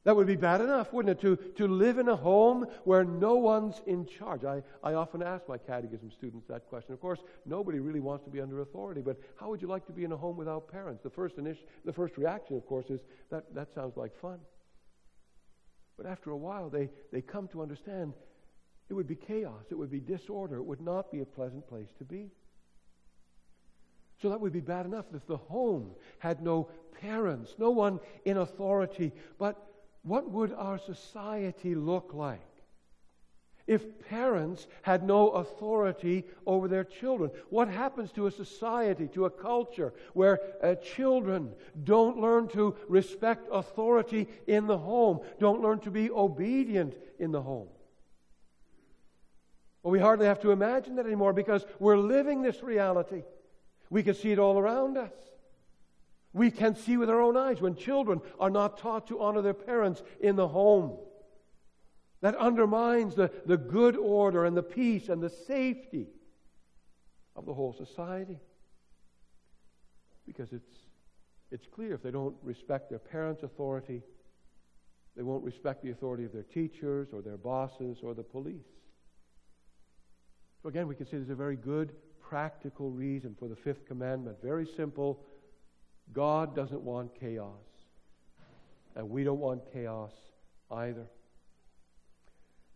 That 0.06 0.16
would 0.16 0.28
be 0.28 0.36
bad 0.36 0.62
enough, 0.62 0.94
wouldn't 0.94 1.18
it? 1.18 1.22
To, 1.22 1.36
to 1.58 1.68
live 1.68 1.98
in 1.98 2.10
a 2.10 2.16
home 2.16 2.68
where 2.84 3.04
no 3.04 3.36
one's 3.36 3.82
in 3.88 4.06
charge. 4.06 4.46
I, 4.46 4.62
I 4.84 4.94
often 4.94 5.24
ask 5.24 5.50
my 5.50 5.58
catechism 5.58 6.12
students 6.12 6.48
that 6.48 6.68
question. 6.68 6.94
Of 6.94 7.02
course, 7.02 7.20
nobody 7.44 7.80
really 7.80 8.00
wants 8.00 8.24
to 8.26 8.30
be 8.30 8.40
under 8.40 8.62
authority, 8.62 9.02
but 9.02 9.20
how 9.36 9.50
would 9.50 9.64
you 9.64 9.68
like 9.68 9.86
to 9.88 9.92
be 9.92 10.04
in 10.04 10.12
a 10.12 10.18
home 10.18 10.38
without 10.38 10.72
parents? 10.72 11.02
The 11.02 11.10
first, 11.10 11.38
initi- 11.38 11.66
the 11.86 11.92
first 11.92 12.18
reaction, 12.18 12.56
of 12.56 12.68
course, 12.68 12.92
is 12.92 13.02
that, 13.32 13.54
that 13.56 13.74
sounds 13.74 13.98
like 13.98 14.16
fun. 14.16 14.38
But 15.98 16.06
after 16.06 16.30
a 16.30 16.38
while, 16.38 16.70
they, 16.70 16.92
they 17.12 17.22
come 17.22 17.48
to 17.48 17.64
understand 17.64 18.14
it 18.88 18.94
would 18.94 19.08
be 19.08 19.16
chaos, 19.16 19.64
it 19.72 19.76
would 19.76 19.90
be 19.90 20.00
disorder, 20.00 20.58
it 20.58 20.66
would 20.66 20.82
not 20.82 21.12
be 21.12 21.22
a 21.22 21.26
pleasant 21.26 21.68
place 21.68 21.90
to 21.98 22.04
be. 22.04 22.30
So 24.22 24.30
that 24.30 24.40
would 24.40 24.54
be 24.54 24.60
bad 24.60 24.86
enough 24.86 25.06
if 25.16 25.26
the 25.26 25.38
home 25.38 25.92
had 26.20 26.44
no 26.44 26.70
parents, 27.02 27.56
no 27.58 27.72
one 27.72 28.00
in 28.24 28.38
authority, 28.38 29.12
but 29.40 29.75
what 30.06 30.30
would 30.30 30.54
our 30.54 30.78
society 30.78 31.74
look 31.74 32.14
like 32.14 32.40
if 33.66 34.08
parents 34.08 34.68
had 34.84 35.04
no 35.04 35.32
authority 35.32 36.26
over 36.46 36.68
their 36.68 36.84
children? 36.84 37.32
What 37.50 37.68
happens 37.68 38.12
to 38.12 38.28
a 38.28 38.32
society, 38.32 39.08
to 39.10 39.26
a 39.26 39.32
culture 39.32 39.96
where 40.14 40.40
uh, 40.62 40.76
children 40.76 41.54
don't 41.84 42.20
learn 42.20 42.48
to 42.50 42.76
respect 42.88 43.48
authority 43.52 44.28
in 44.46 44.68
the 44.68 44.78
home, 44.78 45.22
don't 45.40 45.64
learn 45.64 45.80
to 45.80 45.92
be 45.92 46.12
obedient 46.12 46.96
in 47.18 47.32
the 47.32 47.42
home? 47.42 47.70
Well, 49.82 49.92
we 49.92 50.00
hardly 50.00 50.28
have 50.28 50.42
to 50.42 50.52
imagine 50.52 50.98
that 50.98 51.08
anymore 51.08 51.34
because 51.34 51.66
we're 51.80 51.98
living 51.98 52.44
this 52.44 52.62
reality. 52.62 53.24
We 53.90 54.04
can 54.04 54.14
see 54.14 54.32
it 54.32 54.38
all 54.40 54.60
around 54.60 54.98
us. 55.00 55.14
We 56.36 56.52
can 56.52 56.76
see 56.76 56.98
with 56.98 57.10
our 57.10 57.22
own 57.22 57.38
eyes 57.38 57.62
when 57.62 57.78
children 57.78 58.20
are 58.42 58.50
not 58.50 58.78
taught 58.78 59.08
to 59.08 59.22
honor 59.22 59.42
their 59.42 59.54
parents 59.54 60.04
in 60.20 60.36
the 60.36 60.50
home. 60.50 60.98
That 62.20 62.36
undermines 62.36 63.16
the, 63.16 63.32
the 63.46 63.56
good 63.56 63.96
order 63.96 64.44
and 64.44 64.56
the 64.56 64.62
peace 64.62 65.08
and 65.08 65.24
the 65.24 65.30
safety 65.30 66.10
of 67.38 67.46
the 67.46 67.54
whole 67.54 67.72
society. 67.72 68.38
Because 70.28 70.52
it's, 70.52 70.76
it's 71.52 71.68
clear 71.68 71.94
if 71.94 72.04
they 72.04 72.12
don't 72.12 72.36
respect 72.44 72.90
their 72.90 73.00
parents' 73.00 73.44
authority, 73.44 74.02
they 75.16 75.24
won't 75.24 75.46
respect 75.46 75.84
the 75.84 75.92
authority 75.92 76.26
of 76.26 76.34
their 76.34 76.44
teachers 76.44 77.08
or 77.14 77.22
their 77.22 77.38
bosses 77.38 78.00
or 78.04 78.14
the 78.14 78.24
police. 78.24 78.68
So 80.62 80.68
again, 80.68 80.90
we 80.90 80.96
can 80.96 81.06
see 81.06 81.16
there's 81.16 81.30
a 81.30 81.36
very 81.36 81.56
good 81.56 81.94
practical 82.20 82.92
reason 82.92 83.38
for 83.40 83.48
the 83.48 83.56
fifth 83.56 83.86
commandment. 83.86 84.36
Very 84.44 84.68
simple 84.76 85.22
God 86.14 86.56
doesn't 86.56 86.82
want 86.82 87.20
chaos. 87.20 87.50
And 88.96 89.10
we 89.10 89.24
don't 89.24 89.40
want 89.40 89.62
chaos 89.74 90.14
either. 90.72 91.08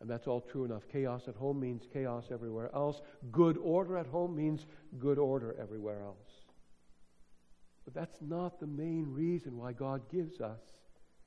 And 0.01 0.09
that's 0.09 0.27
all 0.27 0.41
true 0.41 0.65
enough. 0.65 0.83
Chaos 0.91 1.27
at 1.27 1.35
home 1.35 1.59
means 1.59 1.83
chaos 1.91 2.25
everywhere 2.31 2.69
else. 2.73 3.01
Good 3.31 3.57
order 3.57 3.97
at 3.97 4.07
home 4.07 4.35
means 4.35 4.65
good 4.97 5.17
order 5.17 5.55
everywhere 5.59 6.01
else. 6.01 6.45
But 7.83 7.93
that's 7.93 8.21
not 8.21 8.59
the 8.59 8.67
main 8.67 9.11
reason 9.11 9.57
why 9.57 9.73
God 9.73 10.09
gives 10.09 10.39
us 10.39 10.61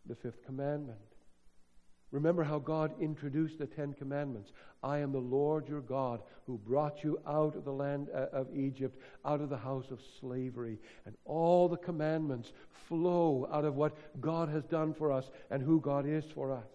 the 0.06 0.14
fifth 0.14 0.44
commandment. 0.44 0.98
Remember 2.12 2.44
how 2.44 2.58
God 2.58 2.92
introduced 3.00 3.58
the 3.58 3.66
Ten 3.66 3.94
Commandments. 3.94 4.52
I 4.82 4.98
am 4.98 5.12
the 5.12 5.18
Lord 5.18 5.66
your 5.66 5.80
God 5.80 6.20
who 6.46 6.58
brought 6.58 7.02
you 7.02 7.18
out 7.26 7.56
of 7.56 7.64
the 7.64 7.72
land 7.72 8.08
uh, 8.14 8.26
of 8.32 8.54
Egypt, 8.54 8.98
out 9.24 9.40
of 9.40 9.48
the 9.48 9.56
house 9.56 9.90
of 9.90 9.98
slavery. 10.20 10.78
And 11.06 11.16
all 11.24 11.68
the 11.68 11.78
commandments 11.78 12.52
flow 12.70 13.48
out 13.50 13.64
of 13.64 13.76
what 13.76 13.96
God 14.20 14.50
has 14.50 14.64
done 14.64 14.92
for 14.92 15.10
us 15.10 15.30
and 15.50 15.62
who 15.62 15.80
God 15.80 16.06
is 16.06 16.24
for 16.34 16.52
us. 16.52 16.66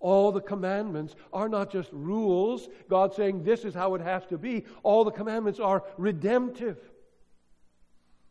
All 0.00 0.32
the 0.32 0.40
commandments 0.40 1.14
are 1.32 1.48
not 1.48 1.72
just 1.72 1.88
rules, 1.90 2.68
God 2.90 3.14
saying 3.14 3.44
this 3.44 3.64
is 3.64 3.72
how 3.72 3.94
it 3.94 4.02
has 4.02 4.26
to 4.26 4.36
be. 4.36 4.66
All 4.82 5.04
the 5.04 5.12
commandments 5.12 5.60
are 5.60 5.82
redemptive. 5.96 6.76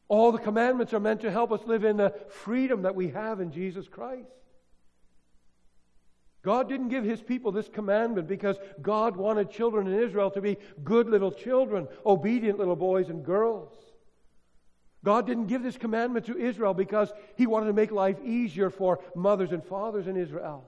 All 0.08 0.32
the 0.32 0.38
commandments 0.38 0.94
are 0.94 1.00
meant 1.00 1.22
to 1.22 1.32
help 1.32 1.52
us 1.52 1.62
live 1.66 1.84
in 1.84 1.98
the 1.98 2.14
freedom 2.30 2.84
that 2.84 2.94
we 2.94 3.08
have 3.10 3.40
in 3.40 3.52
Jesus 3.52 3.88
Christ. 3.88 4.28
God 6.44 6.68
didn't 6.68 6.90
give 6.90 7.04
his 7.04 7.22
people 7.22 7.52
this 7.52 7.70
commandment 7.70 8.28
because 8.28 8.58
God 8.82 9.16
wanted 9.16 9.52
children 9.52 9.88
in 9.88 10.00
Israel 10.00 10.32
to 10.32 10.42
be 10.42 10.58
good 10.84 11.08
little 11.08 11.32
children, 11.32 11.88
obedient 12.06 12.58
little 12.58 12.76
boys 12.76 13.10
and 13.10 13.24
girls. 13.24 13.74
God 15.04 15.28
didn't 15.28 15.48
give 15.48 15.64
this 15.64 15.78
commandment 15.78 16.26
to 16.28 16.38
Israel 16.38 16.74
because 16.74 17.12
he 17.36 17.48
wanted 17.48 17.68
to 17.68 17.74
make 17.74 17.92
life 17.92 18.18
easier 18.24 18.70
for 18.70 19.00
mothers 19.16 19.52
and 19.52 19.64
fathers 19.64 20.08
in 20.08 20.18
Israel. 20.18 20.66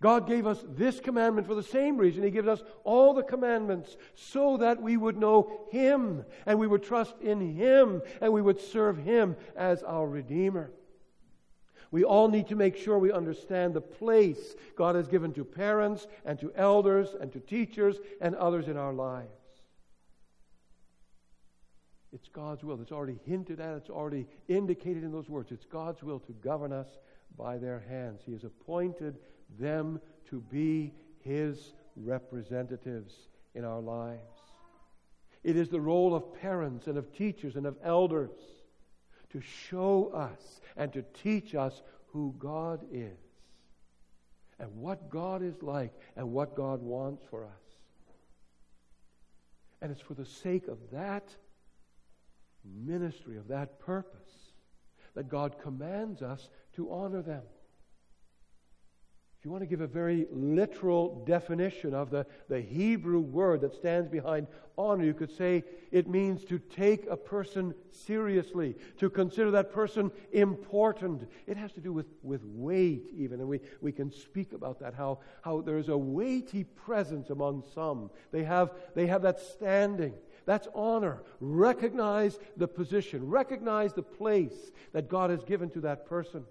God 0.00 0.26
gave 0.28 0.46
us 0.46 0.62
this 0.68 1.00
commandment 1.00 1.46
for 1.46 1.54
the 1.54 1.62
same 1.62 1.96
reason. 1.96 2.22
He 2.22 2.30
gives 2.30 2.46
us 2.48 2.62
all 2.84 3.14
the 3.14 3.22
commandments 3.22 3.96
so 4.14 4.58
that 4.58 4.82
we 4.82 4.96
would 4.96 5.16
know 5.16 5.66
Him 5.70 6.24
and 6.44 6.58
we 6.58 6.66
would 6.66 6.82
trust 6.82 7.14
in 7.22 7.56
Him 7.56 8.02
and 8.20 8.32
we 8.32 8.42
would 8.42 8.60
serve 8.60 8.98
Him 8.98 9.36
as 9.56 9.82
our 9.82 10.06
Redeemer. 10.06 10.70
We 11.94 12.02
all 12.02 12.26
need 12.26 12.48
to 12.48 12.56
make 12.56 12.76
sure 12.76 12.98
we 12.98 13.12
understand 13.12 13.72
the 13.72 13.80
place 13.80 14.56
God 14.74 14.96
has 14.96 15.06
given 15.06 15.32
to 15.34 15.44
parents 15.44 16.08
and 16.24 16.36
to 16.40 16.52
elders 16.56 17.14
and 17.20 17.32
to 17.32 17.38
teachers 17.38 18.00
and 18.20 18.34
others 18.34 18.66
in 18.66 18.76
our 18.76 18.92
lives. 18.92 19.28
It's 22.12 22.26
God's 22.26 22.64
will. 22.64 22.80
It's 22.82 22.90
already 22.90 23.20
hinted 23.24 23.60
at, 23.60 23.76
it's 23.76 23.90
already 23.90 24.26
indicated 24.48 25.04
in 25.04 25.12
those 25.12 25.28
words. 25.28 25.52
It's 25.52 25.66
God's 25.66 26.02
will 26.02 26.18
to 26.18 26.32
govern 26.32 26.72
us 26.72 26.88
by 27.38 27.58
their 27.58 27.84
hands. 27.88 28.22
He 28.26 28.32
has 28.32 28.42
appointed 28.42 29.16
them 29.56 30.00
to 30.30 30.40
be 30.40 30.92
His 31.20 31.74
representatives 31.94 33.14
in 33.54 33.64
our 33.64 33.80
lives. 33.80 34.18
It 35.44 35.56
is 35.56 35.68
the 35.68 35.80
role 35.80 36.12
of 36.16 36.34
parents 36.40 36.88
and 36.88 36.98
of 36.98 37.12
teachers 37.12 37.54
and 37.54 37.66
of 37.66 37.76
elders 37.84 38.32
to 39.34 39.40
show 39.40 40.12
us 40.14 40.60
and 40.76 40.92
to 40.92 41.04
teach 41.22 41.56
us 41.56 41.82
who 42.12 42.32
God 42.38 42.80
is 42.92 43.18
and 44.60 44.70
what 44.76 45.10
God 45.10 45.42
is 45.42 45.60
like 45.60 45.92
and 46.16 46.30
what 46.30 46.54
God 46.54 46.80
wants 46.80 47.24
for 47.28 47.44
us. 47.44 47.50
And 49.82 49.90
it's 49.90 50.00
for 50.00 50.14
the 50.14 50.24
sake 50.24 50.68
of 50.68 50.78
that 50.92 51.28
ministry, 52.64 53.36
of 53.36 53.48
that 53.48 53.80
purpose, 53.80 54.52
that 55.16 55.28
God 55.28 55.56
commands 55.60 56.22
us 56.22 56.48
to 56.76 56.92
honor 56.92 57.20
them. 57.20 57.42
If 59.44 59.46
you 59.48 59.52
want 59.52 59.62
to 59.62 59.66
give 59.66 59.82
a 59.82 59.86
very 59.86 60.26
literal 60.32 61.22
definition 61.26 61.92
of 61.92 62.08
the, 62.08 62.24
the 62.48 62.62
Hebrew 62.62 63.20
word 63.20 63.60
that 63.60 63.74
stands 63.74 64.08
behind 64.08 64.46
honor, 64.78 65.04
you 65.04 65.12
could 65.12 65.30
say 65.30 65.64
it 65.92 66.08
means 66.08 66.46
to 66.46 66.58
take 66.58 67.06
a 67.10 67.16
person 67.18 67.74
seriously, 67.90 68.74
to 68.96 69.10
consider 69.10 69.50
that 69.50 69.70
person 69.70 70.10
important. 70.32 71.28
It 71.46 71.58
has 71.58 71.72
to 71.72 71.82
do 71.82 71.92
with, 71.92 72.06
with 72.22 72.42
weight, 72.42 73.10
even, 73.14 73.40
and 73.40 73.46
we, 73.46 73.60
we 73.82 73.92
can 73.92 74.10
speak 74.10 74.54
about 74.54 74.80
that, 74.80 74.94
how, 74.94 75.18
how 75.42 75.60
there's 75.60 75.90
a 75.90 75.98
weighty 75.98 76.64
presence 76.64 77.28
among 77.28 77.64
some. 77.74 78.08
They 78.32 78.44
have, 78.44 78.70
they 78.94 79.08
have 79.08 79.20
that 79.24 79.40
standing. 79.40 80.14
That's 80.46 80.68
honor. 80.74 81.22
Recognize 81.40 82.38
the 82.56 82.66
position, 82.66 83.28
recognize 83.28 83.92
the 83.92 84.02
place 84.02 84.72
that 84.94 85.10
God 85.10 85.28
has 85.28 85.44
given 85.44 85.68
to 85.72 85.82
that 85.82 86.06
person. 86.06 86.46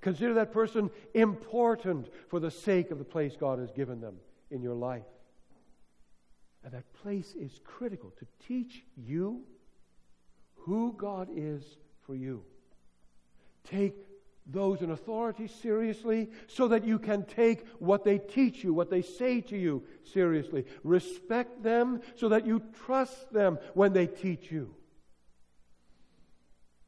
Consider 0.00 0.34
that 0.34 0.52
person 0.52 0.90
important 1.14 2.08
for 2.28 2.40
the 2.40 2.50
sake 2.50 2.90
of 2.90 2.98
the 2.98 3.04
place 3.04 3.36
God 3.38 3.58
has 3.58 3.70
given 3.70 4.00
them 4.00 4.16
in 4.50 4.62
your 4.62 4.74
life. 4.74 5.04
And 6.64 6.72
that 6.72 6.92
place 7.02 7.34
is 7.34 7.60
critical 7.64 8.12
to 8.18 8.26
teach 8.46 8.84
you 8.96 9.42
who 10.56 10.94
God 10.96 11.28
is 11.34 11.64
for 12.06 12.14
you. 12.14 12.42
Take 13.64 13.94
those 14.46 14.82
in 14.82 14.90
authority 14.90 15.46
seriously 15.46 16.28
so 16.48 16.68
that 16.68 16.84
you 16.84 16.98
can 16.98 17.24
take 17.24 17.66
what 17.78 18.04
they 18.04 18.18
teach 18.18 18.64
you, 18.64 18.74
what 18.74 18.90
they 18.90 19.02
say 19.02 19.40
to 19.42 19.56
you 19.56 19.84
seriously. 20.12 20.64
Respect 20.82 21.62
them 21.62 22.00
so 22.16 22.30
that 22.30 22.46
you 22.46 22.62
trust 22.84 23.32
them 23.32 23.58
when 23.74 23.92
they 23.92 24.06
teach 24.06 24.50
you. 24.50 24.74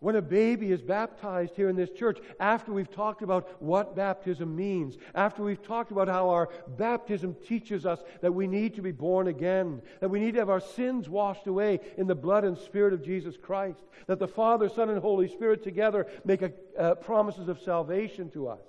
When 0.02 0.16
a 0.16 0.20
baby 0.20 0.72
is 0.72 0.82
baptized 0.82 1.54
here 1.54 1.68
in 1.68 1.76
this 1.76 1.92
church, 1.92 2.18
after 2.40 2.72
we've 2.72 2.90
talked 2.90 3.22
about 3.22 3.62
what 3.62 3.94
baptism 3.94 4.56
means, 4.56 4.98
after 5.14 5.44
we've 5.44 5.62
talked 5.62 5.92
about 5.92 6.08
how 6.08 6.30
our 6.30 6.48
baptism 6.76 7.36
teaches 7.46 7.86
us 7.86 8.02
that 8.20 8.34
we 8.34 8.48
need 8.48 8.74
to 8.74 8.82
be 8.82 8.90
born 8.90 9.28
again, 9.28 9.80
that 10.00 10.08
we 10.08 10.18
need 10.18 10.32
to 10.32 10.40
have 10.40 10.50
our 10.50 10.58
sins 10.58 11.08
washed 11.08 11.46
away 11.46 11.78
in 11.96 12.08
the 12.08 12.16
blood 12.16 12.42
and 12.42 12.58
spirit 12.58 12.92
of 12.92 13.04
Jesus 13.04 13.36
Christ, 13.40 13.84
that 14.08 14.18
the 14.18 14.26
Father, 14.26 14.68
Son, 14.68 14.90
and 14.90 14.98
Holy 14.98 15.28
Spirit 15.28 15.62
together 15.62 16.08
make 16.24 16.42
a, 16.42 16.50
uh, 16.76 16.96
promises 16.96 17.46
of 17.46 17.60
salvation 17.60 18.28
to 18.30 18.48
us 18.48 18.64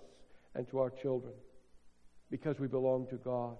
and 0.54 0.70
to 0.70 0.78
our 0.78 0.92
children 0.92 1.34
because 2.30 2.60
we 2.60 2.68
belong 2.68 3.08
to 3.08 3.16
God 3.16 3.58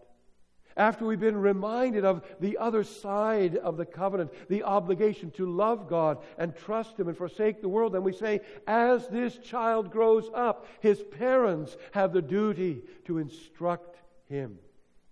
after 0.76 1.06
we've 1.06 1.20
been 1.20 1.38
reminded 1.38 2.06
of 2.06 2.24
the 2.40 2.58
other 2.58 2.84
side 2.84 3.56
of 3.58 3.78
the 3.78 3.86
covenant, 3.86 4.32
the 4.50 4.64
obligation 4.64 5.32
to 5.32 5.50
love 5.50 5.88
God 5.88 6.20
and 6.38 6.56
trust 6.56 7.00
Him 7.00 7.08
and 7.08 7.18
forsake 7.18 7.62
the 7.62 7.70
world, 7.70 7.94
then 7.94 8.04
we 8.04 8.14
say, 8.14 8.42
as 8.68 9.08
this 9.08 9.38
child 9.38 9.92
grows 9.92 10.30
up, 10.34 10.68
his 10.80 11.02
parents 11.02 11.78
have 11.92 12.14
the 12.14 12.22
duty 12.22 12.82
to 13.06 13.18
instruct 13.18 13.98
him 14.28 14.58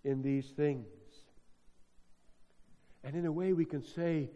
in 0.04 0.21
these 0.21 0.47
things. 0.47 0.86
And 3.04 3.15
in 3.15 3.26
a 3.26 3.32
way, 3.32 3.54
we 3.54 3.65
can 3.65 3.84
say 3.84 4.30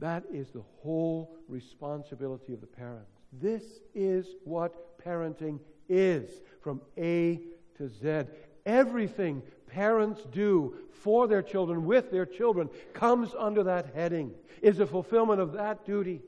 that 0.00 0.24
is 0.32 0.50
the 0.50 0.64
whole 0.82 1.36
responsibility 1.48 2.52
of 2.52 2.60
the 2.60 2.66
parents. 2.66 3.10
This 3.32 3.62
is 3.94 4.26
what 4.44 4.98
parenting 5.04 5.60
is 5.88 6.30
from 6.60 6.80
A 6.98 7.40
to 7.76 7.88
Z. 7.88 8.30
Everything 8.66 9.42
parents 9.66 10.22
do 10.30 10.76
for 10.90 11.26
their 11.26 11.42
children, 11.42 11.84
with 11.84 12.10
their 12.10 12.26
children, 12.26 12.68
comes 12.92 13.34
under 13.38 13.64
that 13.64 13.94
heading, 13.94 14.32
is 14.62 14.80
a 14.80 14.86
fulfillment 14.86 15.40
of 15.40 15.52
that 15.52 15.84
duty. 15.84 16.22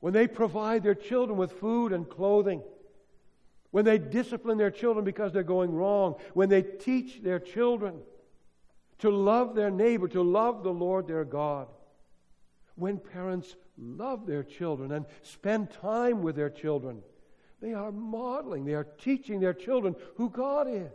When 0.00 0.12
they 0.12 0.26
provide 0.26 0.82
their 0.82 0.96
children 0.96 1.38
with 1.38 1.52
food 1.52 1.92
and 1.92 2.08
clothing, 2.08 2.62
when 3.70 3.84
they 3.84 3.98
discipline 3.98 4.58
their 4.58 4.70
children 4.70 5.04
because 5.04 5.32
they're 5.32 5.42
going 5.42 5.72
wrong, 5.72 6.16
when 6.34 6.48
they 6.48 6.62
teach 6.62 7.22
their 7.22 7.38
children 7.38 8.00
to 8.98 9.10
love 9.10 9.54
their 9.54 9.70
neighbor, 9.70 10.08
to 10.08 10.22
love 10.22 10.62
the 10.62 10.72
Lord 10.72 11.06
their 11.06 11.24
God, 11.24 11.68
when 12.74 12.98
parents 12.98 13.54
love 13.78 14.26
their 14.26 14.42
children 14.42 14.92
and 14.92 15.06
spend 15.22 15.70
time 15.70 16.22
with 16.22 16.36
their 16.36 16.50
children, 16.50 17.02
they 17.60 17.72
are 17.72 17.92
modeling, 17.92 18.64
they 18.64 18.74
are 18.74 18.84
teaching 18.84 19.40
their 19.40 19.54
children 19.54 19.94
who 20.16 20.28
God 20.28 20.66
is. 20.68 20.90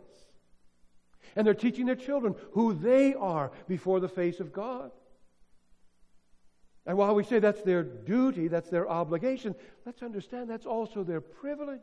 And 1.36 1.46
they're 1.46 1.54
teaching 1.54 1.86
their 1.86 1.94
children 1.94 2.34
who 2.52 2.74
they 2.74 3.14
are 3.14 3.50
before 3.66 4.00
the 4.00 4.08
face 4.08 4.40
of 4.40 4.52
God. 4.52 4.90
And 6.86 6.96
while 6.96 7.14
we 7.14 7.22
say 7.22 7.38
that's 7.38 7.62
their 7.62 7.82
duty, 7.82 8.48
that's 8.48 8.70
their 8.70 8.88
obligation, 8.88 9.54
let's 9.84 10.02
understand 10.02 10.48
that's 10.48 10.66
also 10.66 11.04
their 11.04 11.20
privilege. 11.20 11.80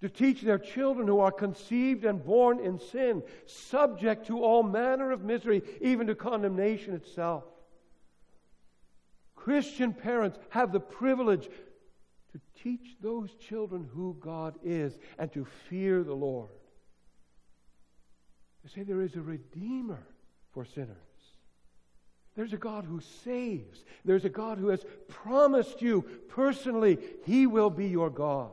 To 0.00 0.08
teach 0.08 0.40
their 0.40 0.58
children 0.58 1.06
who 1.06 1.20
are 1.20 1.30
conceived 1.30 2.06
and 2.06 2.24
born 2.24 2.60
in 2.60 2.78
sin, 2.78 3.22
subject 3.44 4.28
to 4.28 4.42
all 4.42 4.62
manner 4.62 5.10
of 5.10 5.22
misery, 5.22 5.62
even 5.82 6.06
to 6.06 6.14
condemnation 6.14 6.94
itself. 6.94 7.44
Christian 9.34 9.92
parents 9.92 10.38
have 10.48 10.72
the 10.72 10.80
privilege 10.80 11.50
to 12.32 12.40
teach 12.62 12.96
those 13.02 13.34
children 13.34 13.86
who 13.92 14.16
God 14.20 14.54
is 14.64 14.96
and 15.18 15.30
to 15.32 15.46
fear 15.68 16.02
the 16.02 16.14
Lord. 16.14 16.48
Say 18.74 18.82
there 18.82 19.02
is 19.02 19.16
a 19.16 19.20
Redeemer 19.20 20.06
for 20.52 20.64
sinners. 20.64 20.96
There's 22.36 22.52
a 22.52 22.58
God 22.58 22.84
who 22.84 23.00
saves. 23.24 23.84
There's 24.04 24.24
a 24.24 24.30
God 24.30 24.58
who 24.58 24.68
has 24.68 24.84
promised 25.08 25.82
you 25.82 26.02
personally, 26.28 26.98
He 27.26 27.46
will 27.46 27.70
be 27.70 27.88
your 27.88 28.10
God. 28.10 28.50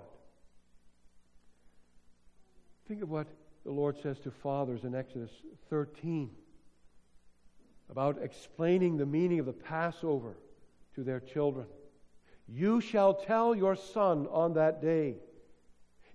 Think 2.88 3.04
of 3.04 3.10
what 3.10 3.28
the 3.64 3.72
Lord 3.72 4.02
says 4.02 4.18
to 4.20 4.32
fathers 4.32 4.84
in 4.84 4.96
Exodus 4.96 5.32
13 5.70 6.30
about 7.90 8.18
explaining 8.22 8.98
the 8.98 9.06
meaning 9.06 9.40
of 9.40 9.46
the 9.46 9.54
Passover 9.54 10.36
to 10.96 11.04
their 11.04 11.20
children. 11.20 11.68
You 12.48 12.82
shall 12.82 13.14
tell 13.14 13.54
your 13.54 13.76
son 13.76 14.28
on 14.32 14.54
that 14.54 14.82
day, 14.82 15.16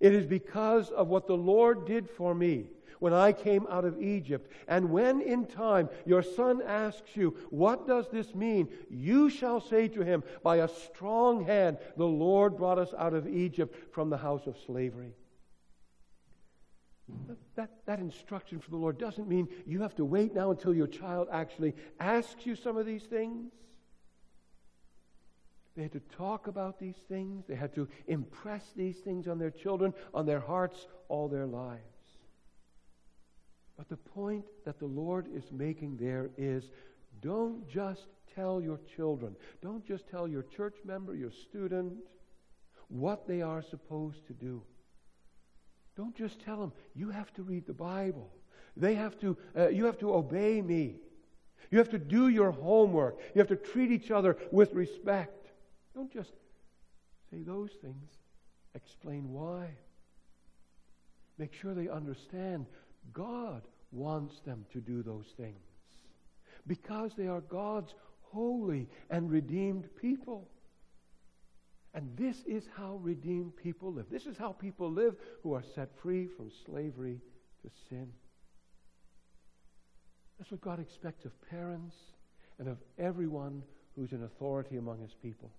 It 0.00 0.14
is 0.14 0.26
because 0.26 0.90
of 0.90 1.08
what 1.08 1.26
the 1.26 1.36
Lord 1.36 1.86
did 1.86 2.10
for 2.10 2.34
me 2.34 2.66
when 3.02 3.12
I 3.12 3.32
came 3.32 3.66
out 3.68 3.84
of 3.84 4.00
Egypt. 4.00 4.48
And 4.68 4.90
when 4.90 5.20
in 5.22 5.46
time 5.46 5.88
your 6.06 6.22
son 6.22 6.62
asks 6.64 7.16
you, 7.16 7.36
What 7.50 7.84
does 7.84 8.06
this 8.12 8.32
mean? 8.32 8.68
you 8.88 9.28
shall 9.28 9.60
say 9.60 9.88
to 9.88 10.02
him, 10.02 10.22
By 10.44 10.58
a 10.58 10.68
strong 10.68 11.44
hand 11.44 11.78
the 11.96 12.06
Lord 12.06 12.56
brought 12.56 12.78
us 12.78 12.94
out 12.96 13.12
of 13.12 13.26
Egypt 13.26 13.92
from 13.92 14.08
the 14.08 14.16
house 14.16 14.46
of 14.46 14.56
slavery. 14.66 15.14
That, 17.56 17.70
that 17.86 17.98
instruction 17.98 18.60
from 18.60 18.70
the 18.70 18.80
Lord 18.80 18.98
doesn't 18.98 19.28
mean 19.28 19.48
you 19.66 19.82
have 19.82 19.96
to 19.96 20.04
wait 20.04 20.32
now 20.32 20.52
until 20.52 20.72
your 20.72 20.86
child 20.86 21.26
actually 21.32 21.74
asks 21.98 22.46
you 22.46 22.54
some 22.54 22.76
of 22.76 22.86
these 22.86 23.02
things. 23.02 23.50
They 25.74 25.82
had 25.82 25.92
to 25.92 26.00
talk 26.16 26.46
about 26.46 26.78
these 26.78 27.02
things. 27.08 27.46
They 27.48 27.56
had 27.56 27.74
to 27.74 27.88
impress 28.06 28.62
these 28.76 28.98
things 28.98 29.26
on 29.26 29.40
their 29.40 29.50
children, 29.50 29.92
on 30.14 30.24
their 30.24 30.40
hearts, 30.40 30.86
all 31.08 31.26
their 31.26 31.46
lives. 31.46 31.91
But 33.82 33.88
the 33.88 34.10
point 34.10 34.44
that 34.64 34.78
the 34.78 34.86
Lord 34.86 35.26
is 35.34 35.42
making 35.50 35.96
there 35.96 36.30
is 36.38 36.70
don't 37.20 37.68
just 37.68 38.06
tell 38.32 38.60
your 38.60 38.78
children, 38.94 39.34
don't 39.60 39.84
just 39.84 40.08
tell 40.08 40.28
your 40.28 40.44
church 40.44 40.76
member, 40.84 41.16
your 41.16 41.32
student, 41.32 41.94
what 42.86 43.26
they 43.26 43.42
are 43.42 43.60
supposed 43.60 44.24
to 44.28 44.34
do. 44.34 44.62
Don't 45.96 46.16
just 46.16 46.40
tell 46.42 46.58
them, 46.58 46.72
you 46.94 47.10
have 47.10 47.34
to 47.34 47.42
read 47.42 47.66
the 47.66 47.72
Bible. 47.72 48.30
They 48.76 48.94
have 48.94 49.18
to, 49.18 49.36
uh, 49.58 49.70
you 49.70 49.86
have 49.86 49.98
to 49.98 50.14
obey 50.14 50.62
me. 50.62 51.00
You 51.72 51.78
have 51.78 51.90
to 51.90 51.98
do 51.98 52.28
your 52.28 52.52
homework. 52.52 53.18
You 53.34 53.40
have 53.40 53.48
to 53.48 53.56
treat 53.56 53.90
each 53.90 54.12
other 54.12 54.36
with 54.52 54.74
respect. 54.74 55.48
Don't 55.92 56.12
just 56.12 56.30
say 57.32 57.42
those 57.42 57.72
things. 57.82 58.12
Explain 58.76 59.32
why. 59.32 59.70
Make 61.36 61.52
sure 61.52 61.74
they 61.74 61.88
understand 61.88 62.66
God 63.12 63.62
wants 63.92 64.40
them 64.40 64.64
to 64.72 64.81
do 64.81 65.02
those 65.02 65.26
things 65.37 65.61
because 66.66 67.12
they 67.16 67.26
are 67.26 67.40
God's 67.40 67.94
holy 68.22 68.88
and 69.11 69.31
redeemed 69.31 69.88
people. 70.00 70.48
And 71.94 72.16
this 72.16 72.37
is 72.46 72.64
how 72.74 72.96
redeemed 73.02 73.55
people 73.57 73.92
live. 73.92 74.07
This 74.11 74.26
is 74.26 74.38
how 74.38 74.52
people 74.52 74.90
live 74.90 75.14
who 75.42 75.52
are 75.52 75.62
set 75.74 75.90
free 76.02 76.26
from 76.26 76.50
slavery 76.64 77.20
to 77.62 77.70
sin. 77.88 78.09
That's 80.38 80.50
what 80.50 80.62
God 80.62 80.81
expects 80.81 81.24
of 81.24 81.33
parents 81.50 81.94
and 82.59 82.68
of 82.68 82.78
everyone 82.98 83.62
who's 83.94 84.12
in 84.12 84.24
authority 84.24 84.76
among 84.76 85.00
his 85.00 85.14
people. 85.22 85.50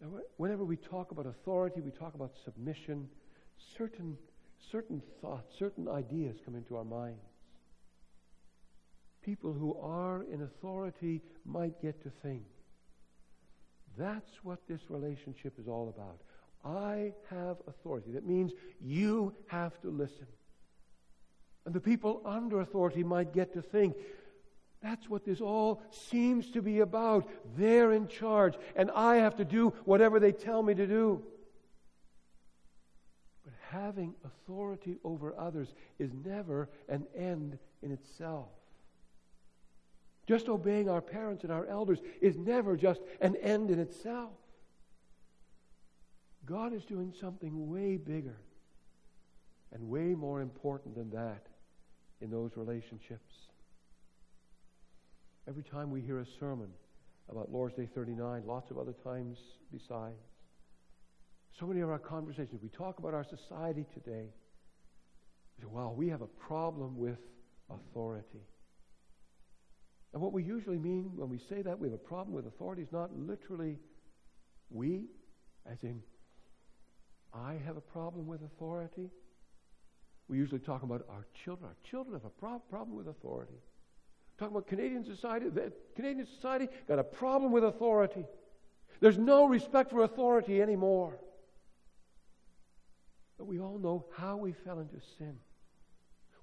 Now, 0.00 0.08
whenever 0.36 0.64
we 0.64 0.76
talk 0.76 1.10
about 1.10 1.26
authority, 1.26 1.80
we 1.80 1.90
talk 1.90 2.14
about 2.14 2.30
submission, 2.44 3.08
certain 3.76 4.16
certain 4.70 5.02
thoughts, 5.20 5.54
certain 5.58 5.88
ideas 5.88 6.36
come 6.44 6.54
into 6.54 6.76
our 6.76 6.84
minds. 6.84 7.22
People 9.22 9.52
who 9.52 9.76
are 9.80 10.24
in 10.32 10.42
authority 10.42 11.22
might 11.44 11.80
get 11.82 12.02
to 12.02 12.10
think 12.22 12.42
that's 13.98 14.44
what 14.44 14.60
this 14.68 14.80
relationship 14.88 15.54
is 15.58 15.66
all 15.66 15.92
about. 15.94 16.20
I 16.64 17.12
have 17.30 17.56
authority. 17.66 18.12
That 18.12 18.26
means 18.26 18.52
you 18.80 19.34
have 19.48 19.78
to 19.80 19.90
listen. 19.90 20.26
And 21.66 21.74
the 21.74 21.80
people 21.80 22.22
under 22.24 22.60
authority 22.60 23.02
might 23.02 23.34
get 23.34 23.52
to 23.54 23.62
think, 23.62 23.96
that's 24.80 25.08
what 25.10 25.24
this 25.24 25.40
all 25.40 25.82
seems 25.90 26.50
to 26.52 26.62
be 26.62 26.80
about. 26.80 27.28
They're 27.56 27.92
in 27.92 28.06
charge, 28.06 28.54
and 28.76 28.90
I 28.92 29.16
have 29.16 29.36
to 29.36 29.44
do 29.44 29.70
whatever 29.84 30.20
they 30.20 30.30
tell 30.30 30.62
me 30.62 30.74
to 30.74 30.86
do. 30.86 31.24
Having 33.70 34.14
authority 34.24 34.96
over 35.04 35.34
others 35.38 35.74
is 35.98 36.10
never 36.24 36.70
an 36.88 37.06
end 37.14 37.58
in 37.82 37.92
itself. 37.92 38.48
Just 40.26 40.48
obeying 40.48 40.88
our 40.88 41.00
parents 41.00 41.42
and 41.42 41.52
our 41.52 41.66
elders 41.66 41.98
is 42.20 42.36
never 42.36 42.76
just 42.76 43.00
an 43.20 43.36
end 43.36 43.70
in 43.70 43.78
itself. 43.78 44.32
God 46.46 46.72
is 46.72 46.84
doing 46.84 47.12
something 47.18 47.68
way 47.70 47.98
bigger 47.98 48.38
and 49.72 49.88
way 49.88 50.14
more 50.14 50.40
important 50.40 50.94
than 50.94 51.10
that 51.10 51.46
in 52.22 52.30
those 52.30 52.52
relationships. 52.56 53.34
Every 55.46 55.62
time 55.62 55.90
we 55.90 56.00
hear 56.00 56.20
a 56.20 56.26
sermon 56.40 56.68
about 57.30 57.52
Lord's 57.52 57.74
Day 57.74 57.88
39, 57.94 58.44
lots 58.46 58.70
of 58.70 58.78
other 58.78 58.94
times 59.04 59.38
besides, 59.70 60.16
so 61.58 61.66
many 61.66 61.80
of 61.80 61.90
our 61.90 61.98
conversations, 61.98 62.60
we 62.62 62.68
talk 62.68 62.98
about 62.98 63.14
our 63.14 63.24
society 63.24 63.84
today. 63.92 64.28
We 65.56 65.64
say, 65.64 65.68
well, 65.70 65.92
we 65.96 66.08
have 66.08 66.22
a 66.22 66.26
problem 66.26 66.96
with 66.96 67.18
authority. 67.70 68.46
And 70.12 70.22
what 70.22 70.32
we 70.32 70.42
usually 70.42 70.78
mean 70.78 71.10
when 71.16 71.28
we 71.28 71.38
say 71.38 71.62
that 71.62 71.78
we 71.78 71.88
have 71.88 71.94
a 71.94 71.98
problem 71.98 72.34
with 72.34 72.46
authority 72.46 72.82
is 72.82 72.92
not 72.92 73.10
literally 73.16 73.78
we, 74.70 75.06
as 75.70 75.82
in 75.82 76.02
I 77.34 77.54
have 77.66 77.76
a 77.76 77.80
problem 77.80 78.26
with 78.26 78.42
authority. 78.42 79.10
We 80.28 80.38
usually 80.38 80.60
talk 80.60 80.82
about 80.82 81.06
our 81.10 81.26
children. 81.44 81.68
Our 81.68 81.76
children 81.90 82.14
have 82.14 82.24
a 82.24 82.30
pro- 82.30 82.58
problem 82.70 82.96
with 82.96 83.08
authority. 83.08 83.60
Talking 84.38 84.56
about 84.56 84.68
Canadian 84.68 85.04
society. 85.04 85.46
Canadian 85.96 86.26
society 86.26 86.68
got 86.86 86.98
a 86.98 87.04
problem 87.04 87.52
with 87.52 87.64
authority. 87.64 88.24
There's 89.00 89.18
no 89.18 89.46
respect 89.46 89.90
for 89.90 90.04
authority 90.04 90.62
anymore. 90.62 91.18
But 93.38 93.46
we 93.46 93.60
all 93.60 93.78
know 93.78 94.04
how 94.16 94.36
we 94.36 94.52
fell 94.52 94.80
into 94.80 95.00
sin. 95.16 95.36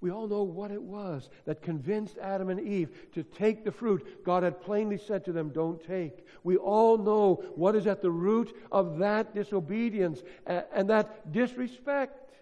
We 0.01 0.12
all 0.12 0.27
know 0.27 0.43
what 0.43 0.71
it 0.71 0.81
was 0.81 1.29
that 1.45 1.62
convinced 1.62 2.17
Adam 2.19 2.49
and 2.49 2.60
Eve 2.60 2.89
to 3.13 3.23
take 3.23 3.63
the 3.63 3.71
fruit 3.71 4.23
God 4.23 4.43
had 4.43 4.62
plainly 4.62 4.97
said 4.97 5.25
to 5.25 5.31
them, 5.31 5.49
don't 5.49 5.84
take. 5.84 6.25
We 6.43 6.58
all 6.58 6.97
know 6.97 7.43
what 7.55 7.75
is 7.75 7.88
at 7.88 8.01
the 8.01 8.12
root 8.12 8.55
of 8.71 8.99
that 8.99 9.34
disobedience 9.34 10.21
and 10.45 10.89
that 10.89 11.31
disrespect. 11.31 12.34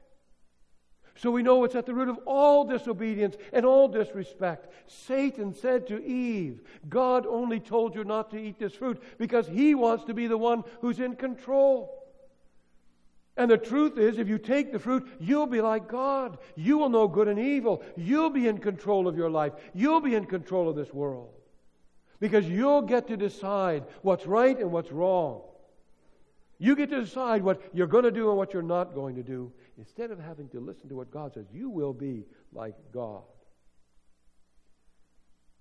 So 1.15 1.31
we 1.31 1.43
know 1.43 1.63
it's 1.63 1.75
at 1.75 1.85
the 1.85 1.93
root 1.93 2.09
of 2.09 2.19
all 2.25 2.65
disobedience 2.65 3.37
and 3.53 3.65
all 3.65 3.87
disrespect. 3.87 4.73
Satan 4.87 5.53
said 5.53 5.87
to 5.87 6.03
Eve, 6.03 6.61
God 6.89 7.25
only 7.27 7.59
told 7.59 7.95
you 7.95 8.03
not 8.03 8.31
to 8.31 8.37
eat 8.37 8.59
this 8.59 8.73
fruit 8.73 9.01
because 9.17 9.47
he 9.47 9.75
wants 9.75 10.03
to 10.05 10.13
be 10.13 10.27
the 10.27 10.37
one 10.37 10.63
who's 10.81 10.99
in 10.99 11.15
control. 11.15 12.02
And 13.35 13.49
the 13.49 13.57
truth 13.57 13.97
is, 13.97 14.19
if 14.19 14.27
you 14.27 14.37
take 14.37 14.71
the 14.71 14.79
fruit, 14.79 15.07
you'll 15.19 15.47
be 15.47 15.61
like 15.61 15.87
God. 15.87 16.37
You 16.55 16.77
will 16.77 16.89
know 16.89 17.07
good 17.07 17.27
and 17.27 17.39
evil. 17.39 17.83
You'll 17.97 18.29
be 18.29 18.47
in 18.47 18.59
control 18.59 19.07
of 19.07 19.17
your 19.17 19.29
life. 19.29 19.53
You'll 19.73 20.01
be 20.01 20.13
in 20.13 20.25
control 20.25 20.69
of 20.69 20.75
this 20.75 20.93
world. 20.93 21.31
Because 22.19 22.45
you'll 22.47 22.83
get 22.83 23.07
to 23.07 23.17
decide 23.17 23.85
what's 24.03 24.27
right 24.27 24.57
and 24.57 24.71
what's 24.71 24.91
wrong. 24.91 25.41
You 26.59 26.75
get 26.75 26.91
to 26.91 27.01
decide 27.01 27.43
what 27.43 27.61
you're 27.73 27.87
going 27.87 28.03
to 28.03 28.11
do 28.11 28.29
and 28.29 28.37
what 28.37 28.53
you're 28.53 28.61
not 28.61 28.93
going 28.93 29.15
to 29.15 29.23
do. 29.23 29.51
Instead 29.77 30.11
of 30.11 30.19
having 30.19 30.47
to 30.49 30.59
listen 30.59 30.87
to 30.89 30.95
what 30.95 31.09
God 31.09 31.33
says, 31.33 31.47
you 31.51 31.69
will 31.69 31.93
be 31.93 32.25
like 32.53 32.75
God. 32.93 33.23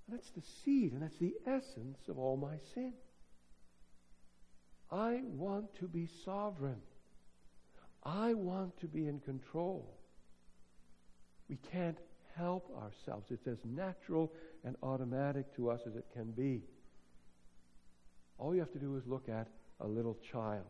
That's 0.09 0.31
the 0.31 0.43
seed, 0.63 0.93
and 0.93 1.03
that's 1.03 1.17
the 1.17 1.35
essence 1.47 2.09
of 2.09 2.19
all 2.19 2.37
my 2.37 2.59
sin. 2.75 2.93
I 4.91 5.23
want 5.25 5.75
to 5.77 5.89
be 5.89 6.07
sovereign. 6.25 6.83
I 8.05 8.35
want 8.35 8.79
to 8.81 8.87
be 8.87 9.07
in 9.07 9.21
control. 9.21 9.99
We 11.49 11.59
can't 11.71 11.99
help 12.37 12.71
ourselves. 12.77 13.31
It's 13.31 13.47
as 13.47 13.59
natural 13.65 14.33
and 14.65 14.77
automatic 14.83 15.55
to 15.57 15.71
us 15.71 15.81
as 15.87 15.97
it 15.97 16.07
can 16.13 16.31
be. 16.33 16.63
All 18.39 18.55
you 18.55 18.61
have 18.61 18.73
to 18.73 18.79
do 18.79 18.97
is 18.97 19.07
look 19.07 19.29
at 19.29 19.49
a 19.81 19.87
little 19.87 20.17
child. 20.33 20.65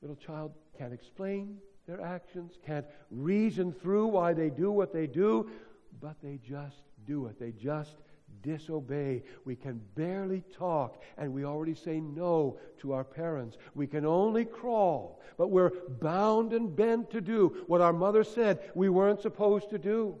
Little 0.00 0.16
child 0.16 0.52
can't 0.76 0.92
explain 0.92 1.58
their 1.86 2.00
actions, 2.00 2.54
can't 2.66 2.86
reason 3.10 3.72
through 3.72 4.06
why 4.06 4.32
they 4.32 4.50
do 4.50 4.70
what 4.70 4.92
they 4.92 5.06
do, 5.06 5.50
but 6.00 6.16
they 6.22 6.38
just 6.46 6.82
do 7.06 7.26
it. 7.26 7.38
They 7.38 7.52
just 7.52 7.96
disobey. 8.42 9.22
We 9.44 9.56
can 9.56 9.80
barely 9.94 10.42
talk, 10.56 11.02
and 11.16 11.32
we 11.32 11.44
already 11.44 11.74
say 11.74 12.00
no 12.00 12.58
to 12.78 12.92
our 12.92 13.04
parents. 13.04 13.56
We 13.74 13.86
can 13.86 14.04
only 14.04 14.44
crawl, 14.44 15.20
but 15.36 15.50
we're 15.50 15.72
bound 16.00 16.52
and 16.52 16.74
bent 16.74 17.10
to 17.10 17.20
do 17.20 17.64
what 17.66 17.80
our 17.80 17.92
mother 17.92 18.24
said 18.24 18.70
we 18.74 18.88
weren't 18.88 19.20
supposed 19.20 19.70
to 19.70 19.78
do. 19.78 20.18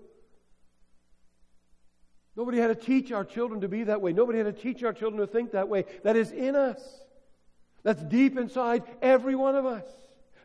Nobody 2.36 2.58
had 2.58 2.68
to 2.68 2.74
teach 2.74 3.12
our 3.12 3.24
children 3.24 3.60
to 3.60 3.68
be 3.68 3.84
that 3.84 4.00
way. 4.00 4.12
Nobody 4.12 4.38
had 4.38 4.54
to 4.54 4.62
teach 4.62 4.82
our 4.82 4.92
children 4.92 5.20
to 5.20 5.26
think 5.26 5.52
that 5.52 5.68
way. 5.68 5.84
That 6.02 6.16
is 6.16 6.32
in 6.32 6.56
us. 6.56 6.80
That's 7.84 8.02
deep 8.02 8.36
inside 8.36 8.82
every 9.02 9.36
one 9.36 9.54
of 9.54 9.66
us. 9.66 9.84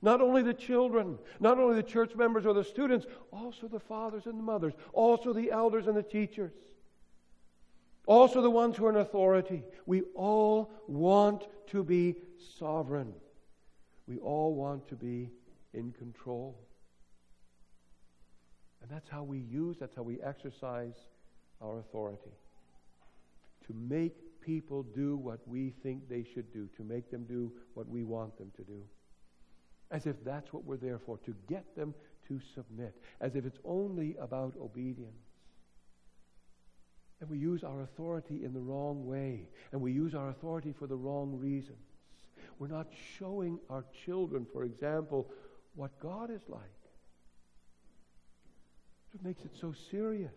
Not 0.02 0.22
only 0.22 0.44
the 0.44 0.54
children, 0.54 1.18
not 1.40 1.58
only 1.60 1.76
the 1.76 1.84
church 1.84 2.16
members 2.16 2.46
or 2.46 2.54
the 2.54 2.64
students, 2.64 3.06
also 3.32 3.68
the 3.68 3.80
fathers 3.80 4.28
and 4.28 4.38
the 4.38 4.44
mothers, 4.44 4.74
also 4.94 5.34
the 5.34 5.52
elders 5.52 5.88
and 5.88 5.98
the 5.98 6.04
teachers. 6.04 6.52
Also, 8.10 8.42
the 8.42 8.50
ones 8.50 8.76
who 8.76 8.88
are 8.88 8.90
in 8.90 8.96
authority. 8.96 9.62
We 9.86 10.02
all 10.16 10.72
want 10.88 11.44
to 11.68 11.84
be 11.84 12.16
sovereign. 12.58 13.14
We 14.08 14.18
all 14.18 14.56
want 14.56 14.88
to 14.88 14.96
be 14.96 15.30
in 15.76 15.92
control. 15.92 16.58
And 18.82 18.90
that's 18.90 19.08
how 19.08 19.22
we 19.22 19.38
use, 19.38 19.78
that's 19.80 19.96
how 19.96 20.02
we 20.02 20.20
exercise 20.22 20.96
our 21.62 21.78
authority. 21.78 22.32
To 23.68 23.76
make 23.76 24.42
people 24.42 24.82
do 24.82 25.16
what 25.16 25.48
we 25.48 25.76
think 25.84 26.10
they 26.10 26.26
should 26.34 26.52
do, 26.52 26.68
to 26.78 26.84
make 26.84 27.12
them 27.12 27.26
do 27.26 27.52
what 27.76 27.88
we 27.88 28.04
want 28.04 28.36
them 28.40 28.52
to 28.58 28.64
do. 28.64 28.82
As 29.92 30.08
if 30.08 30.16
that's 30.26 30.52
what 30.52 30.66
we're 30.66 30.78
there 30.78 30.98
for, 30.98 31.20
to 31.20 31.36
get 31.48 31.76
them 31.76 31.94
to 32.28 32.40
submit. 32.56 32.96
As 33.22 33.36
if 33.36 33.46
it's 33.46 33.60
only 33.64 34.16
about 34.20 34.56
obedience. 34.60 35.29
And 37.22 37.30
we 37.30 37.38
use 37.38 37.64
our 37.64 37.82
authority 37.82 38.44
in 38.44 38.54
the 38.54 38.60
wrong 38.60 39.06
way. 39.06 39.50
And 39.72 39.82
we 39.82 39.92
use 39.92 40.16
our 40.16 40.30
authority 40.30 40.74
for 40.78 40.88
the 40.88 40.96
wrong 40.96 41.38
reasons. 41.38 41.78
We're 42.60 42.68
not 42.68 42.88
showing 43.18 43.60
our 43.70 43.86
children, 44.06 44.46
for 44.52 44.64
example, 44.64 45.30
what 45.76 45.98
God 46.00 46.30
is 46.30 46.42
like. 46.48 46.62
What 49.12 49.24
makes 49.24 49.44
it 49.44 49.52
so 49.60 49.74
serious. 49.92 50.32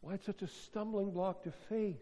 Why 0.00 0.14
it's 0.14 0.26
such 0.26 0.42
a 0.42 0.48
stumbling 0.48 1.10
block 1.12 1.44
to 1.44 1.52
faith 1.68 2.00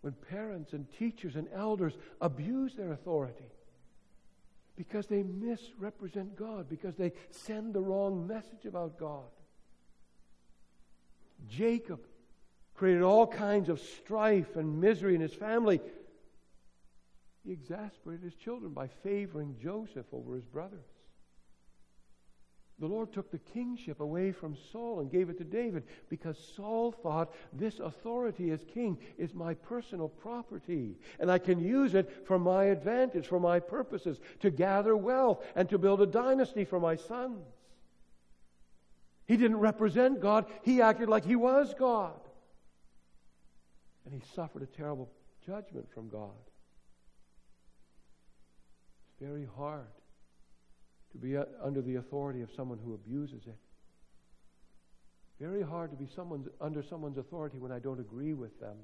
when 0.00 0.14
parents 0.30 0.72
and 0.72 0.86
teachers 0.98 1.36
and 1.36 1.48
elders 1.54 1.94
abuse 2.20 2.74
their 2.74 2.92
authority 2.92 3.50
because 4.76 5.06
they 5.08 5.24
misrepresent 5.24 6.36
God, 6.36 6.68
because 6.68 6.94
they 6.94 7.12
send 7.30 7.74
the 7.74 7.80
wrong 7.80 8.28
message 8.28 8.64
about 8.64 8.96
God. 8.96 9.26
Jacob 11.48 12.00
created 12.78 13.02
all 13.02 13.26
kinds 13.26 13.68
of 13.68 13.80
strife 13.80 14.54
and 14.54 14.80
misery 14.80 15.16
in 15.16 15.20
his 15.20 15.34
family. 15.34 15.80
He 17.44 17.50
exasperated 17.50 18.22
his 18.24 18.36
children 18.36 18.72
by 18.72 18.86
favoring 19.02 19.56
Joseph 19.60 20.06
over 20.12 20.36
his 20.36 20.44
brothers. 20.44 20.86
The 22.78 22.86
Lord 22.86 23.12
took 23.12 23.32
the 23.32 23.38
kingship 23.38 23.98
away 23.98 24.30
from 24.30 24.56
Saul 24.70 25.00
and 25.00 25.10
gave 25.10 25.28
it 25.28 25.38
to 25.38 25.44
David 25.44 25.82
because 26.08 26.38
Saul 26.54 26.92
thought 26.92 27.34
this 27.52 27.80
authority 27.80 28.52
as 28.52 28.60
king 28.72 28.96
is 29.18 29.34
my 29.34 29.54
personal 29.54 30.08
property 30.08 30.94
and 31.18 31.32
I 31.32 31.38
can 31.38 31.58
use 31.58 31.96
it 31.96 32.24
for 32.28 32.38
my 32.38 32.66
advantage, 32.66 33.26
for 33.26 33.40
my 33.40 33.58
purposes, 33.58 34.20
to 34.38 34.52
gather 34.52 34.96
wealth 34.96 35.44
and 35.56 35.68
to 35.70 35.78
build 35.78 36.00
a 36.00 36.06
dynasty 36.06 36.64
for 36.64 36.78
my 36.78 36.94
sons. 36.94 37.44
He 39.26 39.36
didn't 39.36 39.58
represent 39.58 40.20
God, 40.20 40.46
he 40.62 40.80
acted 40.80 41.08
like 41.08 41.24
he 41.24 41.34
was 41.34 41.74
God. 41.76 42.20
And 44.08 44.22
he 44.22 44.26
suffered 44.34 44.62
a 44.62 44.66
terrible 44.66 45.10
judgment 45.46 45.86
from 45.92 46.08
God. 46.08 46.30
It's 49.06 49.20
very 49.20 49.46
hard 49.54 49.84
to 51.12 51.18
be 51.18 51.36
uh, 51.36 51.44
under 51.62 51.82
the 51.82 51.96
authority 51.96 52.40
of 52.40 52.48
someone 52.56 52.78
who 52.82 52.94
abuses 52.94 53.42
it. 53.46 53.58
Very 55.38 55.62
hard 55.62 55.90
to 55.90 55.96
be 55.98 56.06
someone's, 56.16 56.48
under 56.58 56.82
someone's 56.82 57.18
authority 57.18 57.58
when 57.58 57.70
I 57.70 57.80
don't 57.80 58.00
agree 58.00 58.32
with 58.32 58.58
them. 58.60 58.78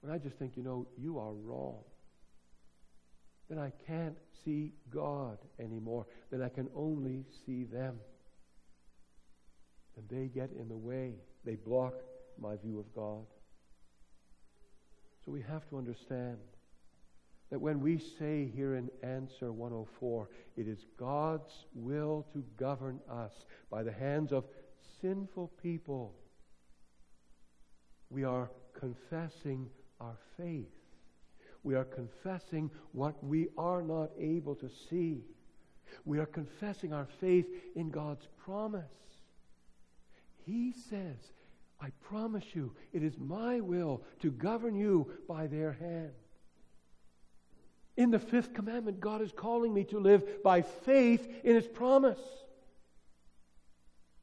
When 0.00 0.14
I 0.14 0.18
just 0.18 0.36
think, 0.36 0.56
you 0.56 0.62
know, 0.62 0.86
you 0.96 1.18
are 1.18 1.32
wrong. 1.32 1.82
then 3.48 3.58
I 3.58 3.72
can't 3.88 4.16
see 4.44 4.74
God 4.90 5.38
anymore. 5.58 6.06
Then 6.30 6.40
I 6.40 6.50
can 6.50 6.68
only 6.76 7.24
see 7.44 7.64
them. 7.64 7.98
And 9.96 10.08
they 10.08 10.28
get 10.28 10.50
in 10.52 10.68
the 10.68 10.76
way, 10.76 11.14
they 11.44 11.56
block 11.56 11.94
my 12.40 12.54
view 12.56 12.78
of 12.78 12.94
God. 12.94 13.26
So 15.24 15.32
we 15.32 15.42
have 15.42 15.68
to 15.68 15.78
understand 15.78 16.38
that 17.50 17.60
when 17.60 17.80
we 17.80 17.98
say 17.98 18.50
here 18.54 18.74
in 18.76 18.90
answer 19.02 19.52
104, 19.52 20.28
it 20.56 20.66
is 20.66 20.86
God's 20.96 21.66
will 21.74 22.26
to 22.32 22.42
govern 22.56 22.98
us 23.10 23.32
by 23.70 23.82
the 23.82 23.92
hands 23.92 24.32
of 24.32 24.44
sinful 25.00 25.52
people, 25.62 26.14
we 28.10 28.24
are 28.24 28.50
confessing 28.78 29.68
our 30.00 30.16
faith. 30.36 30.72
We 31.62 31.74
are 31.74 31.84
confessing 31.84 32.70
what 32.92 33.22
we 33.22 33.48
are 33.56 33.82
not 33.82 34.10
able 34.18 34.54
to 34.56 34.70
see. 34.90 35.22
We 36.04 36.18
are 36.18 36.26
confessing 36.26 36.92
our 36.92 37.06
faith 37.20 37.46
in 37.76 37.90
God's 37.90 38.26
promise. 38.44 38.82
He 40.44 40.72
says, 40.72 41.32
I 41.82 41.90
promise 42.00 42.44
you, 42.54 42.72
it 42.92 43.02
is 43.02 43.18
my 43.18 43.60
will 43.60 44.02
to 44.20 44.30
govern 44.30 44.76
you 44.76 45.10
by 45.26 45.48
their 45.48 45.72
hand. 45.72 46.12
In 47.96 48.12
the 48.12 48.20
fifth 48.20 48.54
commandment, 48.54 49.00
God 49.00 49.20
is 49.20 49.32
calling 49.32 49.74
me 49.74 49.82
to 49.84 49.98
live 49.98 50.44
by 50.44 50.62
faith 50.62 51.28
in 51.42 51.56
His 51.56 51.66
promise. 51.66 52.20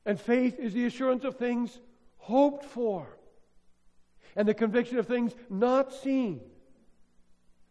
And 0.06 0.19
faith 0.19 0.58
is 0.58 0.74
the 0.74 0.86
assurance 0.86 1.26
of 1.26 1.36
things 1.36 1.78
hoped 2.17 2.63
for 2.63 3.17
and 4.38 4.48
the 4.48 4.54
conviction 4.54 4.98
of 4.98 5.08
things 5.08 5.34
not 5.50 5.93
seen. 5.93 6.39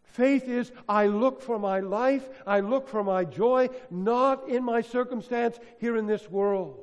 Faith 0.03 0.47
is 0.47 0.71
I 0.87 1.07
look 1.07 1.41
for 1.41 1.57
my 1.57 1.79
life, 1.79 2.29
I 2.45 2.59
look 2.59 2.87
for 2.87 3.03
my 3.03 3.25
joy, 3.25 3.69
not 3.89 4.47
in 4.49 4.63
my 4.63 4.81
circumstance 4.81 5.59
here 5.79 5.97
in 5.97 6.05
this 6.05 6.29
world, 6.29 6.79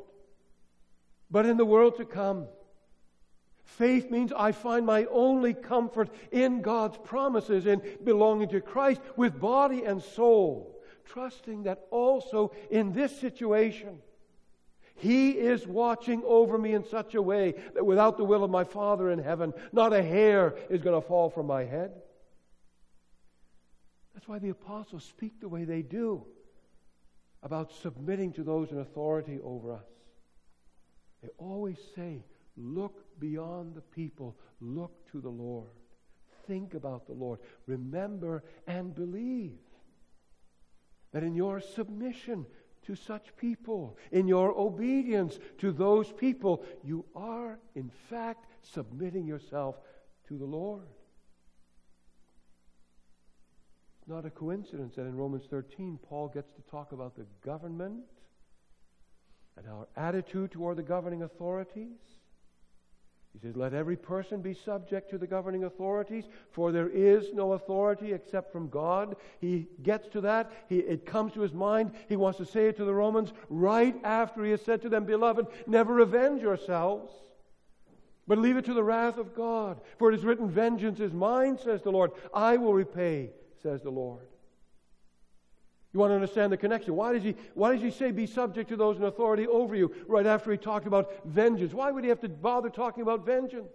but 1.31 1.47
in 1.47 1.57
the 1.57 1.65
world 1.65 1.97
to 1.99 2.05
come. 2.05 2.49
Faith 3.67 4.13
means 4.13 4.33
I 4.33 4.53
find 4.53 4.87
my 4.87 5.07
only 5.07 5.53
comfort 5.53 6.09
in 6.31 6.63
God's 6.63 6.97
promises, 6.99 7.67
in 7.67 7.83
belonging 8.03 8.49
to 8.51 8.61
Christ 8.61 9.01
with 9.17 9.41
body 9.41 9.85
and 9.85 10.01
soul, 10.01 10.81
trusting 11.05 11.65
that 11.65 11.85
also 11.91 12.53
in 12.71 12.93
this 12.93 13.19
situation, 13.21 13.99
He 14.95 15.33
is 15.33 15.67
watching 15.67 16.23
over 16.25 16.57
me 16.57 16.75
in 16.75 16.85
such 16.85 17.17
a 17.17 17.21
way 17.21 17.55
that 17.75 17.85
without 17.85 18.17
the 18.17 18.25
will 18.25 18.45
of 18.45 18.51
my 18.51 18.63
Father 18.63 19.11
in 19.11 19.19
heaven, 19.19 19.53
not 19.73 19.93
a 19.93 20.03
hair 20.03 20.55
is 20.71 20.81
going 20.81 20.99
to 20.99 21.07
fall 21.07 21.29
from 21.29 21.49
my 21.49 21.65
head. 21.65 21.91
That's 24.15 24.29
why 24.29 24.39
the 24.39 24.51
apostles 24.51 25.05
speak 25.05 25.41
the 25.41 25.49
way 25.49 25.65
they 25.65 25.83
do 25.83 26.25
about 27.43 27.73
submitting 27.83 28.33
to 28.35 28.45
those 28.45 28.71
in 28.71 28.79
authority 28.79 29.41
over 29.43 29.73
us. 29.73 29.85
They 31.21 31.31
always 31.37 31.79
say, 31.97 32.25
Look 32.57 33.06
beyond 33.19 33.75
the 33.75 33.81
people. 33.81 34.37
Look 34.61 35.11
to 35.13 35.21
the 35.21 35.29
Lord. 35.29 35.71
Think 36.47 36.75
about 36.75 37.07
the 37.07 37.13
Lord. 37.13 37.41
Remember 37.67 38.45
and 38.67 38.95
believe 38.95 39.59
that 41.13 41.23
in 41.23 41.35
your 41.35 41.61
submission 41.61 42.47
to 42.87 42.95
such 42.95 43.37
people, 43.37 43.99
in 44.13 44.29
your 44.29 44.57
obedience 44.57 45.39
to 45.59 45.73
those 45.73 46.13
people, 46.13 46.65
you 46.85 47.05
are, 47.15 47.59
in 47.75 47.91
fact, 48.09 48.47
submitting 48.63 49.27
yourself 49.27 49.77
to 50.29 50.39
the 50.39 50.45
Lord. 50.45 50.87
It's 53.99 54.09
not 54.09 54.25
a 54.25 54.31
coincidence 54.31 54.95
that 54.95 55.03
in 55.03 55.17
Romans 55.17 55.45
13, 55.51 55.99
Paul 56.09 56.29
gets 56.29 56.53
to 56.53 56.63
talk 56.71 56.93
about 56.93 57.17
the 57.17 57.27
government 57.45 58.05
and 59.57 59.67
our 59.67 59.89
attitude 59.97 60.53
toward 60.53 60.77
the 60.77 60.83
governing 60.83 61.23
authorities. 61.23 61.99
He 63.37 63.47
says, 63.47 63.57
Let 63.57 63.75
every 63.75 63.97
person 63.97 64.41
be 64.41 64.55
subject 64.55 65.11
to 65.11 65.19
the 65.19 65.27
governing 65.27 65.65
authorities, 65.65 66.25
for 66.53 66.73
there 66.73 66.89
is 66.89 67.35
no 67.35 67.53
authority 67.53 68.15
except 68.15 68.51
from 68.51 68.71
God. 68.71 69.17
He 69.41 69.69
gets 69.83 70.09
to 70.09 70.23
that. 70.23 70.51
He, 70.71 70.79
it 70.79 71.05
comes 71.05 71.35
to 71.35 71.43
his 71.43 71.53
mind. 71.53 71.91
He 72.09 72.17
wants 72.17 72.39
to 72.39 72.47
say 72.47 72.69
it 72.69 72.79
to 72.79 72.87
the 72.87 72.95
Romans 72.95 73.35
right 73.51 73.95
after 74.05 74.43
he 74.43 74.53
has 74.53 74.63
said 74.63 74.81
to 74.83 74.89
them, 74.89 75.05
Beloved, 75.05 75.49
never 75.67 75.99
avenge 75.99 76.41
yourselves, 76.41 77.13
but 78.27 78.39
leave 78.39 78.57
it 78.57 78.65
to 78.65 78.75
the 78.75 78.83
wrath 78.83 79.19
of 79.19 79.35
God. 79.35 79.81
For 79.99 80.11
it 80.11 80.19
is 80.19 80.25
written, 80.25 80.49
Vengeance 80.49 80.99
is 80.99 81.13
mine, 81.13 81.59
says 81.59 81.83
the 81.83 81.93
Lord. 81.93 82.13
I 82.33 82.57
will 82.57 82.73
repay, 82.73 83.33
says 83.63 83.83
the 83.83 83.91
Lord. 83.91 84.27
You 85.97 86.01
want 86.01 86.11
to 86.11 86.17
understand 86.17 86.53
the 86.53 86.59
connection. 86.59 86.95
Why 86.95 87.15
does, 87.15 87.23
he, 87.23 87.35
why 87.55 87.73
does 87.73 87.81
he 87.81 87.91
say 87.91 88.11
be 88.11 88.27
subject 88.27 88.69
to 88.69 88.77
those 88.77 88.99
in 88.99 89.05
authority 89.05 89.47
over 89.47 89.75
you 89.75 89.95
right 90.07 90.27
after 90.27 90.53
he 90.53 90.59
talked 90.59 90.87
about 90.87 91.11
vengeance? 91.25 91.73
Why 91.73 91.91
would 91.91 92.05
he 92.05 92.11
have 92.11 92.21
to 92.21 92.29
bother 92.29 92.69
talking 92.69 93.01
about 93.01 93.25
vengeance? 93.25 93.73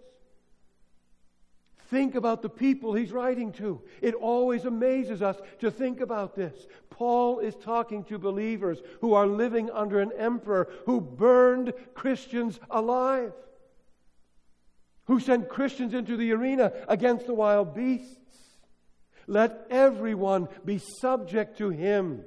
Think 1.90 2.14
about 2.14 2.40
the 2.40 2.48
people 2.48 2.94
he's 2.94 3.10
writing 3.10 3.50
to. 3.54 3.82
It 4.00 4.14
always 4.14 4.66
amazes 4.66 5.20
us 5.20 5.36
to 5.58 5.68
think 5.72 6.00
about 6.00 6.36
this. 6.36 6.68
Paul 6.90 7.40
is 7.40 7.56
talking 7.56 8.04
to 8.04 8.20
believers 8.20 8.78
who 9.00 9.14
are 9.14 9.26
living 9.26 9.68
under 9.72 9.98
an 9.98 10.12
emperor 10.16 10.68
who 10.86 11.00
burned 11.00 11.72
Christians 11.92 12.60
alive, 12.70 13.32
who 15.06 15.18
sent 15.18 15.48
Christians 15.48 15.92
into 15.92 16.16
the 16.16 16.30
arena 16.30 16.72
against 16.86 17.26
the 17.26 17.34
wild 17.34 17.74
beasts. 17.74 18.21
Let 19.26 19.66
everyone 19.70 20.48
be 20.64 20.78
subject 21.00 21.58
to 21.58 21.70
him. 21.70 22.24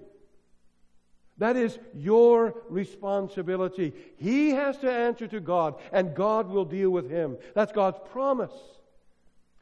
That 1.38 1.58
is 1.58 1.78
your 1.94 2.56
responsibility. 2.70 3.94
He 4.18 4.52
has 4.52 4.78
to 4.78 4.92
answer 4.92 5.28
to 5.28 5.40
God, 5.40 5.76
and 5.92 6.16
God 6.16 6.50
will 6.50 6.66
deal 6.66 6.90
with 6.90 7.10
him. 7.10 7.38
That's 7.54 7.74
God's 7.74 8.00
promise 8.12 8.54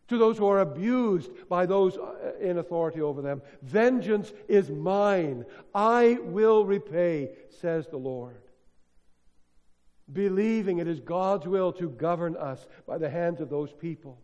to 0.09 0.17
those 0.17 0.37
who 0.37 0.47
are 0.47 0.59
abused 0.59 1.31
by 1.49 1.65
those 1.65 1.97
uh, 1.97 2.33
in 2.39 2.57
authority 2.57 3.01
over 3.01 3.21
them. 3.21 3.41
Vengeance 3.61 4.31
is 4.47 4.69
mine. 4.69 5.45
I 5.73 6.19
will 6.21 6.65
repay, 6.65 7.31
says 7.61 7.87
the 7.87 7.97
Lord. 7.97 8.37
Believing 10.11 10.77
it 10.77 10.87
is 10.87 10.99
God's 10.99 11.47
will 11.47 11.73
to 11.73 11.89
govern 11.89 12.35
us 12.35 12.67
by 12.85 12.97
the 12.97 13.09
hands 13.09 13.41
of 13.41 13.49
those 13.49 13.71
people 13.71 14.19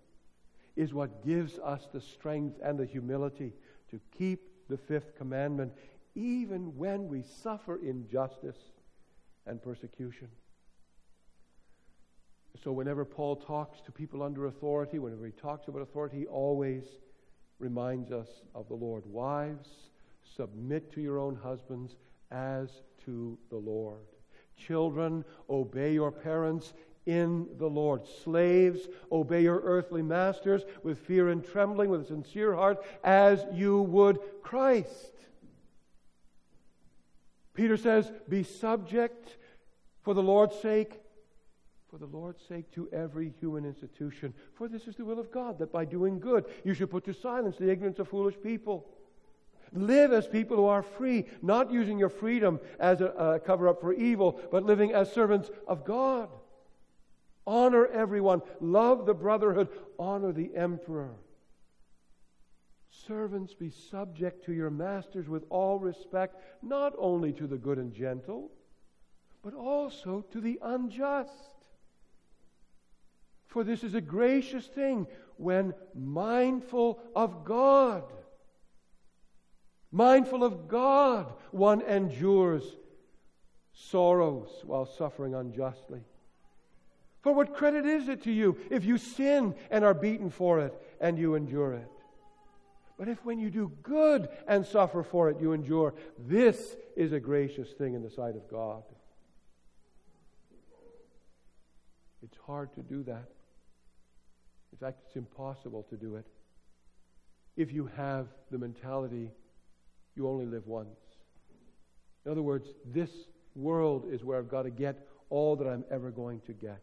is 0.80 0.94
what 0.94 1.26
gives 1.26 1.60
us 1.60 1.90
the 1.92 2.00
strength 2.00 2.58
and 2.64 2.80
the 2.80 2.86
humility 2.86 3.52
to 3.92 4.00
keep 4.18 4.40
the 4.70 4.78
fifth 4.78 5.14
commandment 5.18 5.74
even 6.16 6.74
when 6.78 7.10
we 7.10 7.22
suffer 7.22 7.78
injustice 7.84 8.56
and 9.46 9.62
persecution. 9.62 10.30
So, 12.64 12.72
whenever 12.72 13.04
Paul 13.04 13.36
talks 13.36 13.82
to 13.82 13.92
people 13.92 14.24
under 14.24 14.46
authority, 14.46 15.00
whenever 15.00 15.26
he 15.26 15.34
talks 15.34 15.68
about 15.68 15.82
authority, 15.82 16.20
he 16.20 16.26
always 16.28 16.86
reminds 17.60 18.14
us 18.14 18.30
of 18.56 18.70
the 18.70 18.74
Lord. 18.74 19.06
Wives, 19.06 19.70
submit 20.38 20.94
to 20.94 21.02
your 21.02 21.20
own 21.20 21.36
husbands 21.36 21.98
as 22.32 22.70
to 23.04 23.38
the 23.50 23.58
Lord. 23.58 24.08
Children, 24.56 25.26
obey 25.50 25.94
your 25.94 26.12
parents 26.12 26.74
in 27.10 27.48
the 27.58 27.68
Lord. 27.68 28.04
Slaves, 28.24 28.88
obey 29.12 29.42
your 29.42 29.60
earthly 29.62 30.04
masters 30.04 30.62
with 30.84 31.00
fear 31.00 31.30
and 31.30 31.44
trembling, 31.44 31.90
with 31.90 32.02
a 32.02 32.06
sincere 32.06 32.54
heart, 32.54 32.86
as 33.04 33.44
you 33.52 33.82
would 33.82 34.20
Christ. 34.44 35.14
Peter 37.56 37.78
says, 37.78 38.12
Be 38.30 38.44
subject 38.44 39.38
for 40.04 40.14
the 40.14 40.22
Lord's 40.22 40.56
sake, 40.60 41.02
for 41.90 41.98
the 41.98 42.06
Lord's 42.06 42.44
sake, 42.48 42.72
to 42.74 42.88
every 42.94 43.34
human 43.40 43.66
institution. 43.66 44.32
For 44.54 44.68
this 44.68 44.88
is 44.88 44.96
the 44.96 45.04
will 45.04 45.20
of 45.20 45.32
God, 45.32 45.58
that 45.58 45.72
by 45.72 45.86
doing 45.86 46.20
good 46.20 46.46
you 46.64 46.76
should 46.76 46.92
put 46.92 47.06
to 47.06 47.14
silence 47.14 47.58
the 47.58 47.72
ignorance 47.72 47.98
of 47.98 48.08
foolish 48.08 48.36
people. 48.44 48.88
Live 49.74 50.14
as 50.14 50.28
people 50.28 50.58
who 50.58 50.66
are 50.66 50.84
free, 50.84 51.26
not 51.42 51.72
using 51.72 51.98
your 51.98 52.10
freedom 52.10 52.60
as 52.80 53.02
a, 53.02 53.08
a 53.08 53.40
cover 53.40 53.68
up 53.68 53.82
for 53.82 53.94
evil, 53.94 54.40
but 54.52 54.64
living 54.64 54.94
as 54.94 55.12
servants 55.12 55.50
of 55.68 55.86
God. 55.86 56.30
Honor 57.50 57.88
everyone. 57.88 58.44
Love 58.62 59.08
the 59.08 59.16
brotherhood. 59.16 59.70
Honor 59.98 60.32
the 60.32 60.56
emperor. 60.56 61.16
Servants, 63.08 63.56
be 63.56 63.72
subject 63.72 64.46
to 64.46 64.54
your 64.54 64.70
masters 64.70 65.28
with 65.28 65.44
all 65.50 65.80
respect, 65.80 66.36
not 66.62 66.94
only 67.00 67.34
to 67.34 67.48
the 67.48 67.58
good 67.58 67.80
and 67.80 67.92
gentle, 67.92 68.52
but 69.44 69.56
also 69.56 70.24
to 70.32 70.40
the 70.40 70.60
unjust. 70.62 71.32
For 73.48 73.64
this 73.64 73.84
is 73.84 73.96
a 73.96 74.02
gracious 74.02 74.68
thing 74.68 75.08
when 75.38 75.74
mindful 75.96 77.00
of 77.16 77.46
God. 77.46 78.04
Mindful 79.92 80.44
of 80.44 80.68
God, 80.68 81.34
one 81.50 81.82
endures 81.82 82.64
sorrows 83.74 84.52
while 84.66 84.86
suffering 84.86 85.34
unjustly. 85.34 86.02
For 87.22 87.34
what 87.34 87.54
credit 87.54 87.86
is 87.86 88.08
it 88.08 88.24
to 88.24 88.32
you 88.32 88.58
if 88.70 88.86
you 88.86 88.98
sin 88.98 89.56
and 89.70 89.84
are 89.84 89.94
beaten 89.94 90.30
for 90.30 90.60
it 90.62 90.74
and 91.02 91.18
you 91.18 91.36
endure 91.36 91.74
it? 91.74 91.90
But 92.98 93.08
if 93.08 93.24
when 93.24 93.40
you 93.40 93.50
do 93.50 93.72
good 93.82 94.30
and 94.48 94.66
suffer 94.66 95.04
for 95.04 95.30
it, 95.30 95.40
you 95.40 95.54
endure, 95.54 95.94
this 96.18 96.76
is 96.96 97.14
a 97.14 97.20
gracious 97.20 97.72
thing 97.72 97.94
in 97.94 98.04
the 98.04 98.10
sight 98.10 98.36
of 98.36 98.50
God. 98.50 98.84
It's 102.22 102.38
hard 102.46 102.74
to 102.74 102.82
do 102.82 103.04
that. 103.04 103.30
In 104.74 104.78
fact, 104.78 105.00
it's 105.08 105.16
impossible 105.16 105.86
to 105.90 105.98
do 105.98 106.16
it 106.16 106.26
if 107.56 107.74
you 107.74 107.90
have 107.98 108.28
the 108.52 108.58
mentality 108.58 109.32
you 110.16 110.28
only 110.28 110.46
live 110.46 110.68
once. 110.68 111.00
In 112.26 112.32
other 112.32 112.42
words, 112.42 112.68
this 112.86 113.10
world 113.56 114.06
is 114.12 114.24
where 114.24 114.38
I've 114.38 114.50
got 114.50 114.64
to 114.64 114.70
get 114.70 115.08
all 115.30 115.56
that 115.56 115.68
I'm 115.68 115.84
ever 115.90 116.12
going 116.12 116.42
to 116.48 116.54
get. 116.54 116.82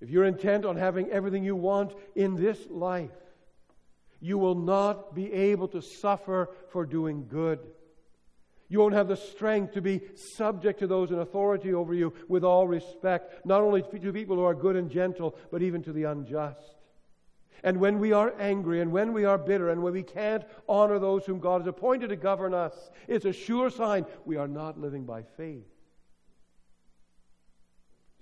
If 0.00 0.10
you're 0.10 0.24
intent 0.24 0.64
on 0.64 0.76
having 0.76 1.10
everything 1.10 1.44
you 1.44 1.56
want 1.56 1.92
in 2.14 2.36
this 2.36 2.58
life, 2.70 3.10
you 4.20 4.38
will 4.38 4.54
not 4.54 5.14
be 5.14 5.32
able 5.32 5.68
to 5.68 5.82
suffer 5.82 6.50
for 6.70 6.84
doing 6.84 7.26
good. 7.28 7.60
You 8.68 8.80
won't 8.80 8.94
have 8.94 9.08
the 9.08 9.16
strength 9.16 9.74
to 9.74 9.80
be 9.80 10.02
subject 10.14 10.80
to 10.80 10.86
those 10.86 11.10
in 11.10 11.18
authority 11.18 11.72
over 11.72 11.94
you 11.94 12.12
with 12.28 12.44
all 12.44 12.68
respect, 12.68 13.46
not 13.46 13.62
only 13.62 13.82
to 13.82 14.12
people 14.12 14.36
who 14.36 14.44
are 14.44 14.54
good 14.54 14.76
and 14.76 14.90
gentle, 14.90 15.34
but 15.50 15.62
even 15.62 15.82
to 15.84 15.92
the 15.92 16.04
unjust. 16.04 16.76
And 17.64 17.80
when 17.80 17.98
we 17.98 18.12
are 18.12 18.34
angry 18.38 18.80
and 18.80 18.92
when 18.92 19.12
we 19.12 19.24
are 19.24 19.38
bitter 19.38 19.70
and 19.70 19.82
when 19.82 19.92
we 19.92 20.02
can't 20.02 20.44
honor 20.68 20.98
those 20.98 21.24
whom 21.24 21.40
God 21.40 21.62
has 21.62 21.66
appointed 21.66 22.08
to 22.08 22.16
govern 22.16 22.54
us, 22.54 22.90
it's 23.08 23.24
a 23.24 23.32
sure 23.32 23.70
sign 23.70 24.06
we 24.24 24.36
are 24.36 24.46
not 24.46 24.78
living 24.78 25.04
by 25.04 25.22
faith. 25.22 25.66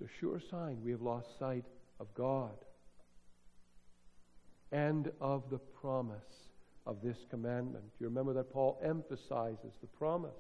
A 0.07 0.21
sure 0.21 0.41
sign 0.51 0.79
we 0.85 0.93
have 0.93 1.03
lost 1.03 1.27
sight 1.37 1.65
of 1.99 2.07
God 2.15 2.55
and 4.71 5.11
of 5.21 5.51
the 5.51 5.59
promise 5.59 6.19
of 6.87 6.99
this 7.03 7.17
commandment. 7.29 7.85
You 7.99 8.07
remember 8.07 8.33
that 8.35 8.53
Paul 8.53 8.81
emphasizes 8.85 9.73
the 9.81 9.89
promise 9.99 10.31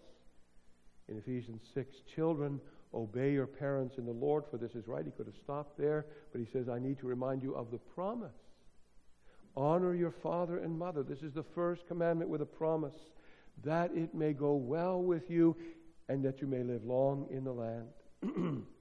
in 1.08 1.18
Ephesians 1.18 1.62
6 1.74 1.88
Children, 2.14 2.60
obey 2.94 3.32
your 3.32 3.48
parents 3.48 3.98
in 3.98 4.06
the 4.06 4.12
Lord, 4.12 4.44
for 4.52 4.56
this 4.56 4.72
is 4.76 4.86
right. 4.86 5.04
He 5.04 5.10
could 5.10 5.26
have 5.26 5.42
stopped 5.42 5.76
there, 5.76 6.06
but 6.30 6.40
he 6.40 6.46
says, 6.52 6.68
I 6.68 6.78
need 6.78 7.00
to 7.00 7.06
remind 7.06 7.42
you 7.42 7.56
of 7.56 7.72
the 7.72 7.78
promise. 7.78 8.30
Honor 9.56 9.94
your 9.94 10.14
father 10.22 10.58
and 10.58 10.78
mother. 10.78 11.02
This 11.02 11.22
is 11.22 11.32
the 11.32 11.46
first 11.56 11.88
commandment 11.88 12.30
with 12.30 12.42
a 12.42 12.46
promise 12.46 12.94
that 13.64 13.90
it 13.96 14.14
may 14.14 14.32
go 14.32 14.54
well 14.54 15.02
with 15.02 15.28
you 15.28 15.56
and 16.08 16.24
that 16.24 16.40
you 16.40 16.46
may 16.46 16.62
live 16.62 16.84
long 16.84 17.26
in 17.30 17.42
the 17.42 17.52
land. 17.52 18.66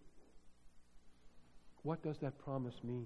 what 1.85 2.01
does 2.01 2.17
that 2.17 2.39
promise 2.39 2.73
mean? 2.83 3.05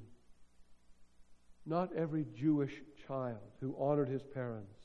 Not 1.65 1.89
every 1.97 2.25
Jewish 2.33 2.71
child 3.05 3.51
who 3.59 3.75
honored 3.77 4.07
his 4.07 4.23
parents 4.23 4.79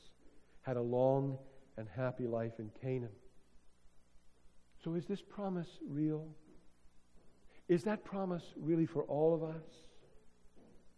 had 0.63 0.75
a 0.75 0.81
long 0.81 1.37
and 1.77 1.87
happy 1.95 2.27
life 2.27 2.59
in 2.59 2.69
Canaan. 2.81 3.15
So, 4.83 4.95
is 4.95 5.05
this 5.05 5.21
promise 5.21 5.79
real? 5.87 6.27
Is 7.69 7.83
that 7.85 8.03
promise 8.03 8.43
really 8.57 8.85
for 8.85 9.03
all 9.03 9.33
of 9.33 9.43
us? 9.43 9.63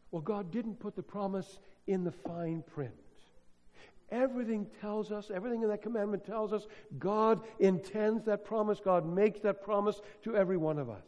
Well, 0.09 0.23
God 0.23 0.51
didn't 0.51 0.79
put 0.79 0.95
the 0.95 1.03
promise 1.03 1.59
in 1.85 2.03
the 2.03 2.11
fine 2.11 2.63
print. 2.65 2.95
Everything 4.09 4.65
tells 4.81 5.11
us, 5.11 5.29
everything 5.31 5.61
in 5.61 5.69
that 5.69 5.83
commandment 5.83 6.25
tells 6.25 6.51
us, 6.51 6.65
God 6.97 7.41
intends 7.59 8.25
that 8.25 8.43
promise. 8.43 8.79
God 8.83 9.05
makes 9.05 9.41
that 9.41 9.61
promise 9.61 10.01
to 10.23 10.35
every 10.35 10.57
one 10.57 10.79
of 10.79 10.89
us. 10.89 11.05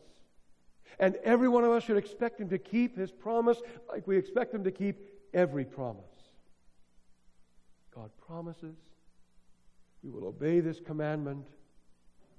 And 0.97 1.15
every 1.23 1.49
one 1.49 1.63
of 1.63 1.71
us 1.71 1.83
should 1.83 1.97
expect 1.97 2.39
Him 2.39 2.49
to 2.49 2.57
keep 2.57 2.97
His 2.97 3.11
promise 3.11 3.61
like 3.91 4.07
we 4.07 4.17
expect 4.17 4.53
Him 4.53 4.63
to 4.63 4.71
keep 4.71 4.97
every 5.33 5.65
promise. 5.65 6.03
God 7.93 8.09
promises 8.25 8.75
we 10.03 10.09
will 10.09 10.27
obey 10.27 10.59
this 10.59 10.79
commandment. 10.79 11.47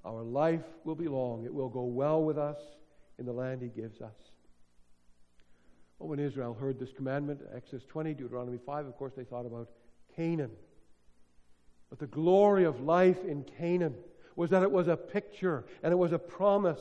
Our 0.03 0.23
life 0.23 0.63
will 0.83 0.95
be 0.95 1.07
long. 1.07 1.45
It 1.45 1.53
will 1.53 1.69
go 1.69 1.83
well 1.83 2.23
with 2.23 2.37
us 2.37 2.57
in 3.19 3.25
the 3.25 3.33
land 3.33 3.61
He 3.61 3.67
gives 3.69 4.01
us. 4.01 4.15
Well, 5.99 6.09
when 6.09 6.19
Israel 6.19 6.55
heard 6.59 6.79
this 6.79 6.91
commandment, 6.91 7.41
Exodus 7.55 7.85
20, 7.85 8.15
Deuteronomy 8.15 8.57
5, 8.65 8.87
of 8.87 8.97
course, 8.97 9.13
they 9.15 9.23
thought 9.23 9.45
about 9.45 9.69
Canaan. 10.15 10.49
But 11.91 11.99
the 11.99 12.07
glory 12.07 12.63
of 12.63 12.81
life 12.81 13.23
in 13.23 13.43
Canaan 13.43 13.95
was 14.35 14.49
that 14.49 14.63
it 14.63 14.71
was 14.71 14.87
a 14.87 14.97
picture 14.97 15.65
and 15.83 15.91
it 15.91 15.97
was 15.97 16.13
a 16.13 16.17
promise 16.17 16.79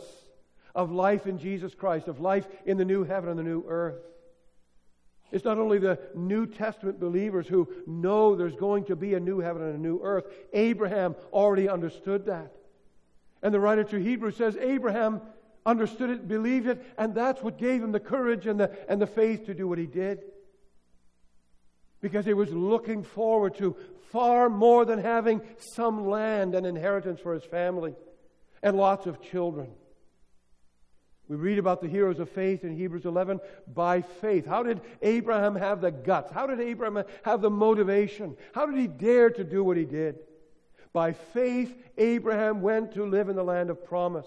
of 0.74 0.90
life 0.90 1.26
in 1.26 1.38
Jesus 1.38 1.74
Christ, 1.74 2.08
of 2.08 2.20
life 2.20 2.46
in 2.66 2.76
the 2.76 2.84
new 2.84 3.04
heaven 3.04 3.30
and 3.30 3.38
the 3.38 3.42
new 3.42 3.64
earth. 3.66 4.00
It's 5.32 5.44
not 5.44 5.58
only 5.58 5.78
the 5.78 5.98
New 6.14 6.46
Testament 6.46 6.98
believers 6.98 7.46
who 7.46 7.68
know 7.86 8.34
there's 8.34 8.56
going 8.56 8.84
to 8.84 8.96
be 8.96 9.14
a 9.14 9.20
new 9.20 9.38
heaven 9.38 9.62
and 9.62 9.74
a 9.74 9.78
new 9.78 10.00
earth. 10.02 10.24
Abraham 10.52 11.14
already 11.32 11.68
understood 11.68 12.26
that. 12.26 12.52
And 13.42 13.54
the 13.54 13.60
writer 13.60 13.84
to 13.84 13.96
Hebrews 13.96 14.36
says 14.36 14.56
Abraham 14.56 15.20
understood 15.64 16.10
it, 16.10 16.26
believed 16.26 16.66
it, 16.66 16.84
and 16.98 17.14
that's 17.14 17.42
what 17.42 17.58
gave 17.58 17.82
him 17.82 17.92
the 17.92 18.00
courage 18.00 18.46
and 18.46 18.58
the, 18.58 18.76
and 18.88 19.00
the 19.00 19.06
faith 19.06 19.46
to 19.46 19.54
do 19.54 19.68
what 19.68 19.78
he 19.78 19.86
did. 19.86 20.20
Because 22.00 22.24
he 22.24 22.34
was 22.34 22.50
looking 22.50 23.02
forward 23.02 23.56
to 23.58 23.76
far 24.10 24.48
more 24.48 24.84
than 24.84 24.98
having 24.98 25.42
some 25.74 26.08
land 26.08 26.54
and 26.54 26.66
inheritance 26.66 27.20
for 27.20 27.34
his 27.34 27.44
family 27.44 27.94
and 28.62 28.76
lots 28.76 29.06
of 29.06 29.22
children. 29.22 29.70
We 31.30 31.36
read 31.36 31.60
about 31.60 31.80
the 31.80 31.86
heroes 31.86 32.18
of 32.18 32.28
faith 32.28 32.64
in 32.64 32.76
Hebrews 32.76 33.04
11 33.04 33.38
by 33.72 34.00
faith. 34.00 34.46
How 34.46 34.64
did 34.64 34.80
Abraham 35.00 35.54
have 35.54 35.80
the 35.80 35.92
guts? 35.92 36.32
How 36.32 36.48
did 36.48 36.58
Abraham 36.58 37.04
have 37.22 37.40
the 37.40 37.48
motivation? 37.48 38.36
How 38.52 38.66
did 38.66 38.76
he 38.76 38.88
dare 38.88 39.30
to 39.30 39.44
do 39.44 39.62
what 39.62 39.76
he 39.76 39.84
did? 39.84 40.18
By 40.92 41.12
faith, 41.12 41.72
Abraham 41.96 42.62
went 42.62 42.94
to 42.94 43.04
live 43.04 43.28
in 43.28 43.36
the 43.36 43.44
land 43.44 43.70
of 43.70 43.84
promise. 43.84 44.26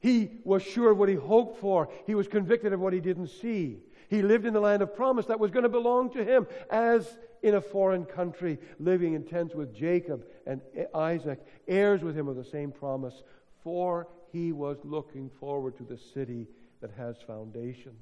He 0.00 0.40
was 0.42 0.64
sure 0.64 0.90
of 0.90 0.98
what 0.98 1.08
he 1.08 1.14
hoped 1.14 1.60
for. 1.60 1.88
He 2.04 2.16
was 2.16 2.26
convicted 2.26 2.72
of 2.72 2.80
what 2.80 2.92
he 2.92 2.98
didn't 2.98 3.28
see. 3.28 3.78
He 4.08 4.22
lived 4.22 4.46
in 4.46 4.54
the 4.54 4.60
land 4.60 4.82
of 4.82 4.96
promise 4.96 5.26
that 5.26 5.38
was 5.38 5.52
going 5.52 5.62
to 5.62 5.68
belong 5.68 6.10
to 6.14 6.24
him 6.24 6.48
as 6.68 7.16
in 7.44 7.54
a 7.54 7.60
foreign 7.60 8.06
country, 8.06 8.58
living 8.80 9.14
in 9.14 9.22
tents 9.22 9.54
with 9.54 9.72
Jacob 9.72 10.26
and 10.48 10.60
Isaac, 10.92 11.38
heirs 11.68 12.02
with 12.02 12.18
him 12.18 12.26
of 12.26 12.34
the 12.34 12.44
same 12.44 12.72
promise. 12.72 13.22
For 13.62 14.08
he 14.34 14.50
was 14.50 14.78
looking 14.82 15.30
forward 15.38 15.76
to 15.76 15.84
the 15.84 15.96
city 16.12 16.48
that 16.80 16.90
has 16.98 17.14
foundations, 17.24 17.94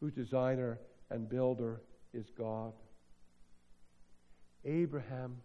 whose 0.00 0.14
designer 0.14 0.78
and 1.10 1.28
builder 1.28 1.82
is 2.14 2.24
God. 2.36 2.72
Abraham 4.64 5.36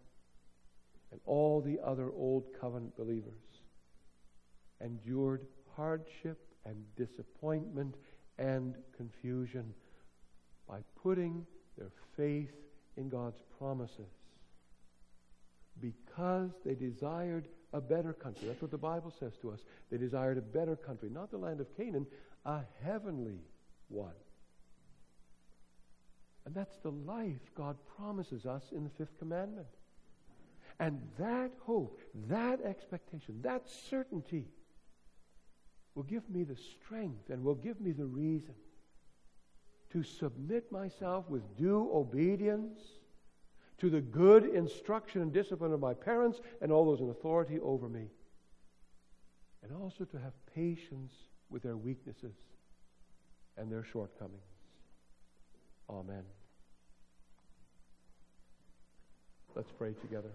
and 1.11 1.19
all 1.25 1.59
the 1.59 1.77
other 1.85 2.09
old 2.11 2.45
covenant 2.61 2.95
believers 2.95 3.33
endured 4.79 5.45
hardship 5.75 6.39
and 6.65 6.77
disappointment 6.95 7.95
and 8.39 8.75
confusion 8.95 9.73
by 10.65 10.77
putting 11.03 11.45
their 11.77 11.91
faith 12.15 12.53
in 12.95 13.09
God's 13.09 13.41
promises 13.59 14.05
because 15.81 16.51
they 16.63 16.73
desired 16.73 17.49
a 17.73 17.81
better 17.81 18.13
country. 18.13 18.47
That's 18.47 18.61
what 18.61 18.71
the 18.71 18.77
Bible 18.77 19.13
says 19.19 19.33
to 19.41 19.51
us. 19.51 19.59
They 19.89 19.97
desired 19.97 20.37
a 20.37 20.41
better 20.41 20.75
country, 20.75 21.09
not 21.09 21.31
the 21.31 21.37
land 21.37 21.61
of 21.61 21.75
Canaan, 21.77 22.05
a 22.45 22.61
heavenly 22.83 23.39
one. 23.87 24.13
And 26.45 26.55
that's 26.55 26.77
the 26.77 26.91
life 26.91 27.51
God 27.55 27.77
promises 27.97 28.45
us 28.45 28.63
in 28.71 28.83
the 28.83 28.89
fifth 28.89 29.17
commandment. 29.19 29.67
And 30.79 30.99
that 31.19 31.51
hope, 31.59 31.99
that 32.27 32.61
expectation, 32.61 33.41
that 33.43 33.69
certainty 33.69 34.45
will 35.93 36.03
give 36.03 36.27
me 36.29 36.43
the 36.43 36.55
strength 36.55 37.29
and 37.29 37.43
will 37.43 37.55
give 37.55 37.79
me 37.79 37.91
the 37.91 38.05
reason 38.05 38.55
to 39.91 40.03
submit 40.03 40.71
myself 40.71 41.29
with 41.29 41.43
due 41.57 41.89
obedience 41.93 42.79
to 43.81 43.89
the 43.89 43.99
good 43.99 44.45
instruction 44.45 45.23
and 45.23 45.33
discipline 45.33 45.73
of 45.73 45.79
my 45.79 45.95
parents 45.95 46.39
and 46.61 46.71
all 46.71 46.85
those 46.85 47.01
in 47.01 47.09
authority 47.09 47.59
over 47.61 47.89
me. 47.89 48.05
And 49.63 49.73
also 49.73 50.05
to 50.05 50.19
have 50.19 50.33
patience 50.53 51.11
with 51.49 51.63
their 51.63 51.77
weaknesses 51.77 52.35
and 53.57 53.71
their 53.71 53.83
shortcomings. 53.83 54.43
Amen. 55.89 56.21
Let's 59.55 59.71
pray 59.71 59.93
together. 59.93 60.31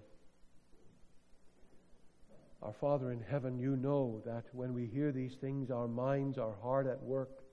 Our 2.63 2.73
Father 2.73 3.13
in 3.13 3.21
heaven, 3.21 3.61
you 3.61 3.77
know 3.77 4.23
that 4.27 4.47
when 4.51 4.75
we 4.75 4.87
hear 4.87 5.13
these 5.13 5.35
things, 5.35 5.71
our 5.71 5.87
minds 5.87 6.37
are 6.37 6.55
hard 6.63 6.89
at 6.89 7.01
work 7.01 7.46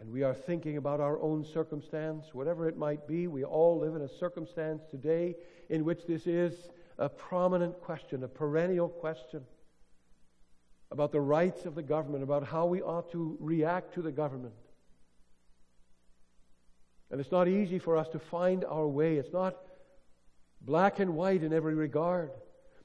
and 0.00 0.10
we 0.10 0.22
are 0.22 0.32
thinking 0.32 0.78
about 0.78 0.98
our 0.98 1.20
own 1.20 1.44
circumstance, 1.44 2.32
whatever 2.32 2.66
it 2.66 2.76
might 2.78 3.06
be, 3.06 3.26
we 3.26 3.44
all 3.44 3.78
live 3.78 3.94
in 3.94 4.00
a 4.00 4.08
circumstance 4.08 4.82
today 4.90 5.36
in 5.68 5.84
which 5.84 6.06
this 6.06 6.26
is 6.26 6.54
a 6.98 7.08
prominent 7.08 7.78
question, 7.82 8.24
a 8.24 8.28
perennial 8.28 8.88
question 8.88 9.42
about 10.90 11.12
the 11.12 11.20
rights 11.20 11.66
of 11.66 11.74
the 11.74 11.82
government, 11.82 12.22
about 12.22 12.46
how 12.46 12.64
we 12.64 12.80
ought 12.80 13.12
to 13.12 13.36
react 13.40 13.92
to 13.94 14.02
the 14.02 14.10
government. 14.10 14.54
And 17.10 17.20
it's 17.20 17.30
not 17.30 17.46
easy 17.46 17.78
for 17.78 17.98
us 17.98 18.08
to 18.08 18.18
find 18.18 18.64
our 18.64 18.88
way. 18.88 19.16
It's 19.16 19.32
not 19.32 19.56
black 20.62 20.98
and 20.98 21.14
white 21.14 21.42
in 21.42 21.52
every 21.52 21.74
regard. 21.74 22.30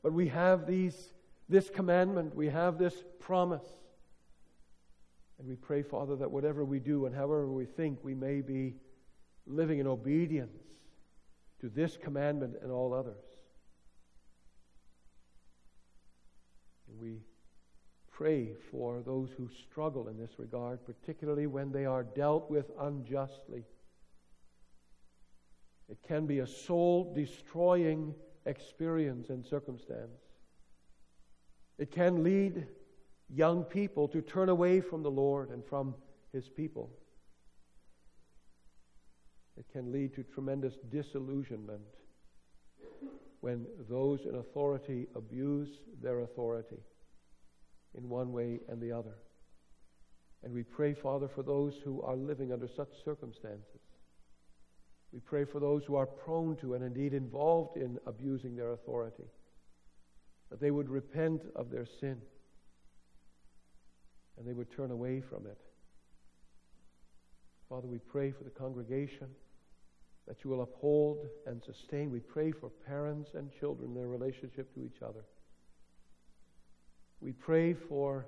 But 0.04 0.12
we 0.12 0.28
have 0.28 0.68
these, 0.68 1.14
this 1.48 1.70
commandment, 1.70 2.36
we 2.36 2.50
have 2.50 2.78
this 2.78 2.94
promise. 3.20 3.66
And 5.38 5.48
we 5.48 5.56
pray, 5.56 5.84
Father, 5.84 6.16
that 6.16 6.32
whatever 6.32 6.64
we 6.64 6.80
do 6.80 7.06
and 7.06 7.16
however 7.16 7.48
we 7.48 7.66
think, 7.66 8.00
we 8.04 8.16
may 8.16 8.42
be 8.42 8.76
living 9.46 9.80
in 9.80 9.88
obedience 9.88 10.64
to 11.62 11.70
this 11.70 11.98
commandment 11.98 12.56
and 12.62 12.72
all 12.72 12.94
others. 12.94 13.24
And 16.88 17.00
we 17.00 17.22
pray 18.12 18.54
for 18.72 19.02
those 19.02 19.30
who 19.38 19.50
struggle 19.50 20.08
in 20.08 20.18
this 20.18 20.40
regard, 20.40 20.86
particularly 20.86 21.48
when 21.48 21.72
they 21.72 21.86
are 21.86 22.04
dealt 22.04 22.50
with 22.50 22.72
unjustly. 22.80 23.64
It 25.90 25.98
can 26.08 26.26
be 26.26 26.40
a 26.40 26.48
soul 26.48 27.14
destroying 27.14 28.16
experience 28.46 29.30
and 29.30 29.46
circumstance. 29.46 30.22
It 31.78 31.92
can 31.92 32.24
lead 32.24 32.68
young 33.34 33.64
people 33.64 34.08
to 34.10 34.22
turn 34.22 34.50
away 34.50 34.82
from 34.82 35.04
the 35.04 35.12
Lord 35.12 35.50
and 35.50 35.64
from 35.66 35.96
His 36.32 36.48
people. 36.50 36.90
It 39.58 39.66
can 39.72 39.92
lead 39.92 40.14
to 40.16 40.24
tremendous 40.24 40.74
disillusionment 40.92 41.82
when 43.42 43.66
those 43.90 44.20
in 44.28 44.36
authority 44.36 45.08
abuse 45.16 45.70
their 46.02 46.22
authority 46.22 46.80
in 47.98 48.10
one 48.10 48.34
way 48.34 48.60
and 48.68 48.82
the 48.82 48.92
other. 48.92 49.16
And 50.44 50.54
we 50.54 50.64
pray, 50.64 50.94
Father, 50.94 51.30
for 51.34 51.44
those 51.44 51.74
who 51.84 52.02
are 52.02 52.16
living 52.16 52.52
under 52.52 52.68
such 52.68 52.90
circumstances. 53.04 53.82
We 55.14 55.20
pray 55.20 55.46
for 55.46 55.60
those 55.60 55.84
who 55.86 55.96
are 55.96 56.06
prone 56.06 56.58
to 56.58 56.74
and 56.74 56.84
indeed 56.84 57.14
involved 57.14 57.78
in 57.78 57.98
abusing 58.06 58.56
their 58.56 58.74
authority, 58.74 59.24
that 60.52 60.60
they 60.60 60.72
would 60.72 60.90
repent 60.90 61.42
of 61.56 61.72
their 61.72 61.88
sin 62.00 62.22
and 64.38 64.48
they 64.48 64.54
would 64.54 64.72
turn 64.76 64.92
away 64.92 65.22
from 65.22 65.46
it. 65.46 65.58
Father, 67.70 67.88
we 67.88 68.00
pray 68.00 68.32
for 68.32 68.44
the 68.44 68.50
congregation 68.50 69.28
that 70.28 70.44
you 70.44 70.50
will 70.50 70.62
uphold 70.62 71.28
and 71.46 71.62
sustain. 71.64 72.12
We 72.12 72.20
pray 72.20 72.52
for 72.52 72.70
parents 72.86 73.32
and 73.34 73.50
children, 73.60 73.94
their 73.94 74.08
relationship 74.08 74.74
to 74.76 74.84
each 74.84 75.02
other. 75.02 75.24
We 77.22 77.32
pray 77.32 77.74
for 77.74 78.26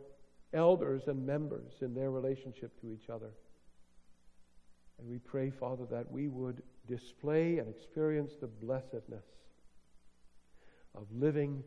elders 0.53 1.03
and 1.07 1.25
members 1.25 1.73
in 1.81 1.93
their 1.93 2.11
relationship 2.11 2.79
to 2.81 2.91
each 2.91 3.09
other. 3.09 3.31
And 4.99 5.07
we 5.07 5.19
pray, 5.19 5.51
Father, 5.51 5.85
that 5.91 6.11
we 6.11 6.27
would 6.27 6.63
display 6.87 7.57
and 7.57 7.67
experience 7.67 8.33
the 8.39 8.47
blessedness 8.47 9.25
of 10.95 11.05
living 11.11 11.63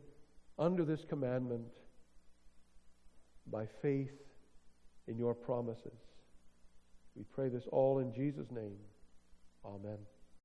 under 0.59 0.83
this 0.83 1.05
commandment 1.07 1.63
by 3.49 3.65
faith 3.81 4.11
in 5.11 5.17
your 5.17 5.35
promises. 5.35 5.99
We 7.15 7.23
pray 7.35 7.49
this 7.49 7.67
all 7.71 7.99
in 7.99 8.13
Jesus' 8.13 8.49
name. 8.49 8.77
Amen. 9.65 9.97